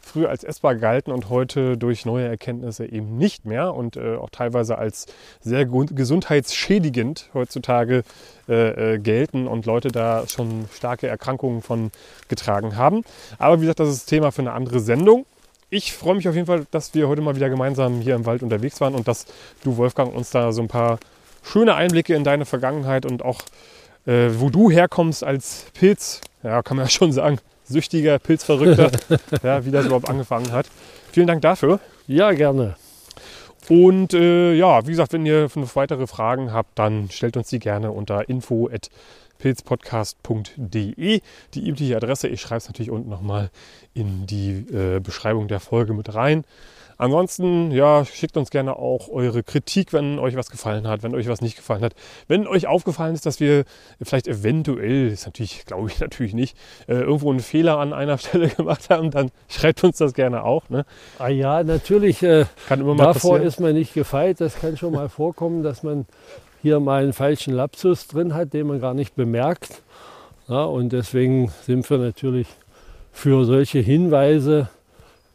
früher 0.00 0.30
als 0.30 0.44
essbar 0.44 0.74
galten 0.74 1.12
und 1.12 1.28
heute 1.28 1.76
durch 1.76 2.06
neue 2.06 2.26
Erkenntnisse 2.26 2.86
eben 2.86 3.16
nicht 3.16 3.44
mehr 3.44 3.74
und 3.74 3.96
äh, 3.96 4.16
auch 4.16 4.30
teilweise 4.30 4.78
als 4.78 5.06
sehr 5.40 5.66
gesundheitsschädigend 5.66 7.30
heutzutage 7.34 8.02
äh, 8.48 8.94
äh, 8.94 8.98
gelten 8.98 9.46
und 9.46 9.66
Leute 9.66 9.88
da 9.88 10.26
schon 10.26 10.68
starke 10.74 11.06
Erkrankungen 11.06 11.62
von 11.62 11.90
getragen 12.28 12.76
haben. 12.76 13.04
Aber 13.38 13.58
wie 13.58 13.62
gesagt, 13.62 13.80
das 13.80 13.90
ist 13.90 14.06
Thema 14.06 14.32
für 14.32 14.42
eine 14.42 14.52
andere 14.52 14.80
Sendung. 14.80 15.26
Ich 15.70 15.92
freue 15.92 16.16
mich 16.16 16.28
auf 16.28 16.34
jeden 16.34 16.48
Fall, 16.48 16.66
dass 16.72 16.94
wir 16.94 17.06
heute 17.06 17.22
mal 17.22 17.36
wieder 17.36 17.48
gemeinsam 17.48 18.00
hier 18.00 18.16
im 18.16 18.26
Wald 18.26 18.42
unterwegs 18.42 18.80
waren 18.80 18.94
und 18.96 19.06
dass 19.06 19.26
du, 19.62 19.76
Wolfgang, 19.76 20.12
uns 20.12 20.30
da 20.30 20.50
so 20.50 20.62
ein 20.62 20.68
paar 20.68 20.98
schöne 21.44 21.76
Einblicke 21.76 22.14
in 22.14 22.24
deine 22.24 22.44
Vergangenheit 22.44 23.06
und 23.06 23.24
auch 23.24 23.40
äh, 24.06 24.30
wo 24.38 24.50
du 24.50 24.70
herkommst 24.70 25.22
als 25.22 25.66
Pilz, 25.74 26.20
ja, 26.42 26.62
kann 26.62 26.76
man 26.76 26.86
ja 26.86 26.90
schon 26.90 27.12
sagen, 27.12 27.38
süchtiger 27.64 28.18
Pilzverrückter, 28.18 28.90
ja, 29.42 29.64
wie 29.64 29.70
das 29.70 29.86
überhaupt 29.86 30.08
angefangen 30.08 30.50
hat. 30.52 30.66
Vielen 31.12 31.28
Dank 31.28 31.42
dafür. 31.42 31.78
Ja, 32.08 32.32
gerne. 32.32 32.74
Und 33.68 34.14
äh, 34.14 34.54
ja, 34.54 34.84
wie 34.86 34.90
gesagt, 34.90 35.12
wenn 35.12 35.24
ihr 35.24 35.48
noch 35.54 35.76
weitere 35.76 36.08
Fragen 36.08 36.52
habt, 36.52 36.76
dann 36.78 37.08
stellt 37.10 37.36
uns 37.36 37.48
die 37.48 37.60
gerne 37.60 37.92
unter 37.92 38.28
info.pilzpodcast.de. 39.44 41.20
Die 41.54 41.68
übliche 41.68 41.96
Adresse, 41.96 42.28
ich 42.28 42.40
schreibe 42.40 42.58
es 42.58 42.68
natürlich 42.68 42.90
unten 42.90 43.08
nochmal 43.08 43.50
in 43.94 44.26
die 44.26 44.66
äh, 44.72 45.00
Beschreibung 45.00 45.48
der 45.48 45.60
Folge 45.60 45.94
mit 45.94 46.14
rein. 46.14 46.44
Ansonsten, 46.98 47.70
ja, 47.70 48.04
schickt 48.04 48.36
uns 48.36 48.50
gerne 48.50 48.76
auch 48.76 49.08
eure 49.08 49.42
Kritik, 49.42 49.94
wenn 49.94 50.18
euch 50.18 50.36
was 50.36 50.50
gefallen 50.50 50.86
hat, 50.86 51.02
wenn 51.02 51.14
euch 51.14 51.28
was 51.28 51.40
nicht 51.40 51.56
gefallen 51.56 51.82
hat. 51.82 51.94
Wenn 52.28 52.46
euch 52.46 52.66
aufgefallen 52.66 53.14
ist, 53.14 53.24
dass 53.24 53.40
wir 53.40 53.64
vielleicht 54.02 54.28
eventuell, 54.28 55.08
ist 55.08 55.24
natürlich, 55.24 55.64
glaube 55.64 55.88
ich 55.88 55.98
natürlich 56.00 56.34
nicht, 56.34 56.58
äh, 56.88 56.96
irgendwo 56.96 57.30
einen 57.30 57.40
Fehler 57.40 57.78
an 57.78 57.94
einer 57.94 58.18
Stelle 58.18 58.48
gemacht 58.48 58.90
haben, 58.90 59.10
dann 59.10 59.30
schreibt 59.48 59.82
uns 59.82 59.96
das 59.96 60.12
gerne 60.12 60.44
auch. 60.44 60.68
Ne? 60.68 60.84
Ah 61.18 61.28
ja, 61.28 61.62
natürlich, 61.62 62.22
äh, 62.22 62.44
Kann 62.68 62.80
immer 62.80 62.94
mal 62.94 63.04
davor 63.04 63.36
passieren. 63.36 63.48
ist 63.48 63.60
man 63.60 63.72
nicht 63.72 63.94
gefeit. 63.94 64.38
Das 64.42 64.56
kann 64.60 64.76
schon 64.76 64.92
mal 64.92 65.08
vorkommen, 65.08 65.62
dass 65.62 65.82
man 65.82 66.04
hier 66.62 66.80
mal 66.80 67.02
einen 67.02 67.12
falschen 67.12 67.54
Lapsus 67.54 68.06
drin 68.06 68.34
hat, 68.34 68.52
den 68.52 68.66
man 68.66 68.80
gar 68.80 68.94
nicht 68.94 69.14
bemerkt. 69.14 69.82
Ja, 70.48 70.64
und 70.64 70.92
deswegen 70.92 71.48
sind 71.62 71.88
wir 71.88 71.98
natürlich 71.98 72.48
für 73.12 73.44
solche 73.44 73.78
Hinweise 73.78 74.68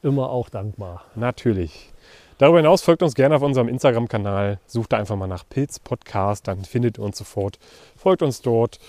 immer 0.03 0.29
auch 0.29 0.49
dankbar. 0.49 1.03
Natürlich. 1.15 1.91
Darüber 2.37 2.57
hinaus 2.57 2.81
folgt 2.81 3.01
uns 3.01 3.15
gerne 3.15 3.35
auf 3.35 3.41
unserem 3.41 3.69
Instagram-Kanal. 3.69 4.59
Sucht 4.67 4.91
da 4.91 4.97
einfach 4.97 5.15
mal 5.15 5.27
nach 5.27 5.47
Pilz 5.47 5.79
Podcast, 5.79 6.47
dann 6.47 6.65
findet 6.65 6.97
ihr 6.97 7.03
uns 7.03 7.17
sofort. 7.17 7.59
Folgt 7.95 8.21
uns 8.21 8.41
dort. 8.41 8.79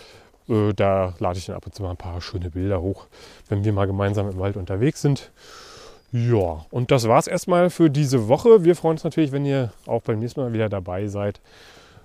Äh, 0.48 0.72
Da 0.74 1.14
lade 1.20 1.38
ich 1.38 1.46
dann 1.46 1.56
ab 1.56 1.64
und 1.66 1.74
zu 1.74 1.82
mal 1.82 1.90
ein 1.90 1.96
paar 1.96 2.20
schöne 2.20 2.50
Bilder 2.50 2.82
hoch, 2.82 3.06
wenn 3.48 3.64
wir 3.64 3.72
mal 3.72 3.86
gemeinsam 3.86 4.28
im 4.28 4.38
Wald 4.38 4.56
unterwegs 4.56 5.00
sind. 5.00 5.30
Ja, 6.12 6.64
und 6.70 6.90
das 6.90 7.08
war's 7.08 7.26
erstmal 7.26 7.70
für 7.70 7.90
diese 7.90 8.28
Woche. 8.28 8.64
Wir 8.64 8.74
freuen 8.76 8.92
uns 8.92 9.04
natürlich, 9.04 9.32
wenn 9.32 9.44
ihr 9.44 9.72
auch 9.86 10.02
beim 10.02 10.18
nächsten 10.18 10.40
Mal 10.40 10.52
wieder 10.52 10.68
dabei 10.68 11.06
seid. 11.08 11.40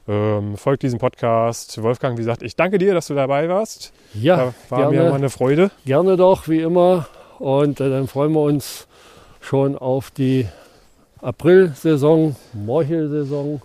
Ähm, 0.08 0.58
folgt 0.58 0.84
diesem 0.84 1.00
Podcast. 1.00 1.82
Wolfgang, 1.82 2.18
wie 2.18 2.22
gesagt, 2.22 2.42
ich 2.44 2.56
danke 2.56 2.78
dir, 2.78 2.94
dass 2.94 3.08
du 3.08 3.14
dabei 3.16 3.48
warst. 3.50 3.94
Ja, 4.14 4.38
Da 4.38 4.54
war 4.70 4.86
mir 4.90 4.92
gerne, 4.96 5.10
mal 5.12 5.16
eine 5.18 5.30
Freude. 5.30 5.72
gerne 5.86 6.18
doch, 6.18 6.48
wie 6.48 6.62
immer. 6.62 7.08
Und 7.40 7.80
äh, 7.80 7.90
dann 7.90 8.08
freuen 8.08 8.34
wir 8.34 8.42
uns 8.42 8.88
schon 9.40 9.78
auf 9.78 10.12
die 10.12 10.48
April-Saison, 11.22 12.36
Morchelsaison, 12.54 13.62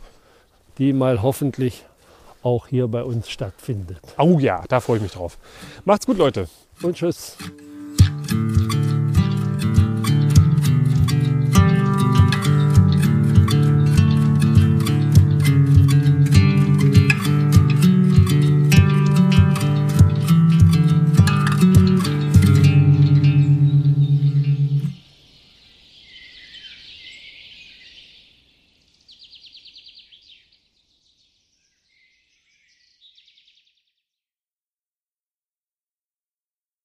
die 0.79 0.93
mal 0.93 1.23
hoffentlich 1.23 1.85
auch 2.43 2.67
hier 2.69 2.87
bei 2.89 3.03
uns 3.03 3.29
stattfindet. 3.31 3.99
Oh 4.19 4.39
ja, 4.39 4.63
da 4.69 4.81
freue 4.81 4.97
ich 4.99 5.03
mich 5.03 5.13
drauf. 5.13 5.39
Macht's 5.85 6.07
gut, 6.07 6.19
Leute. 6.19 6.49
Und 6.83 6.97
tschüss. 6.97 7.37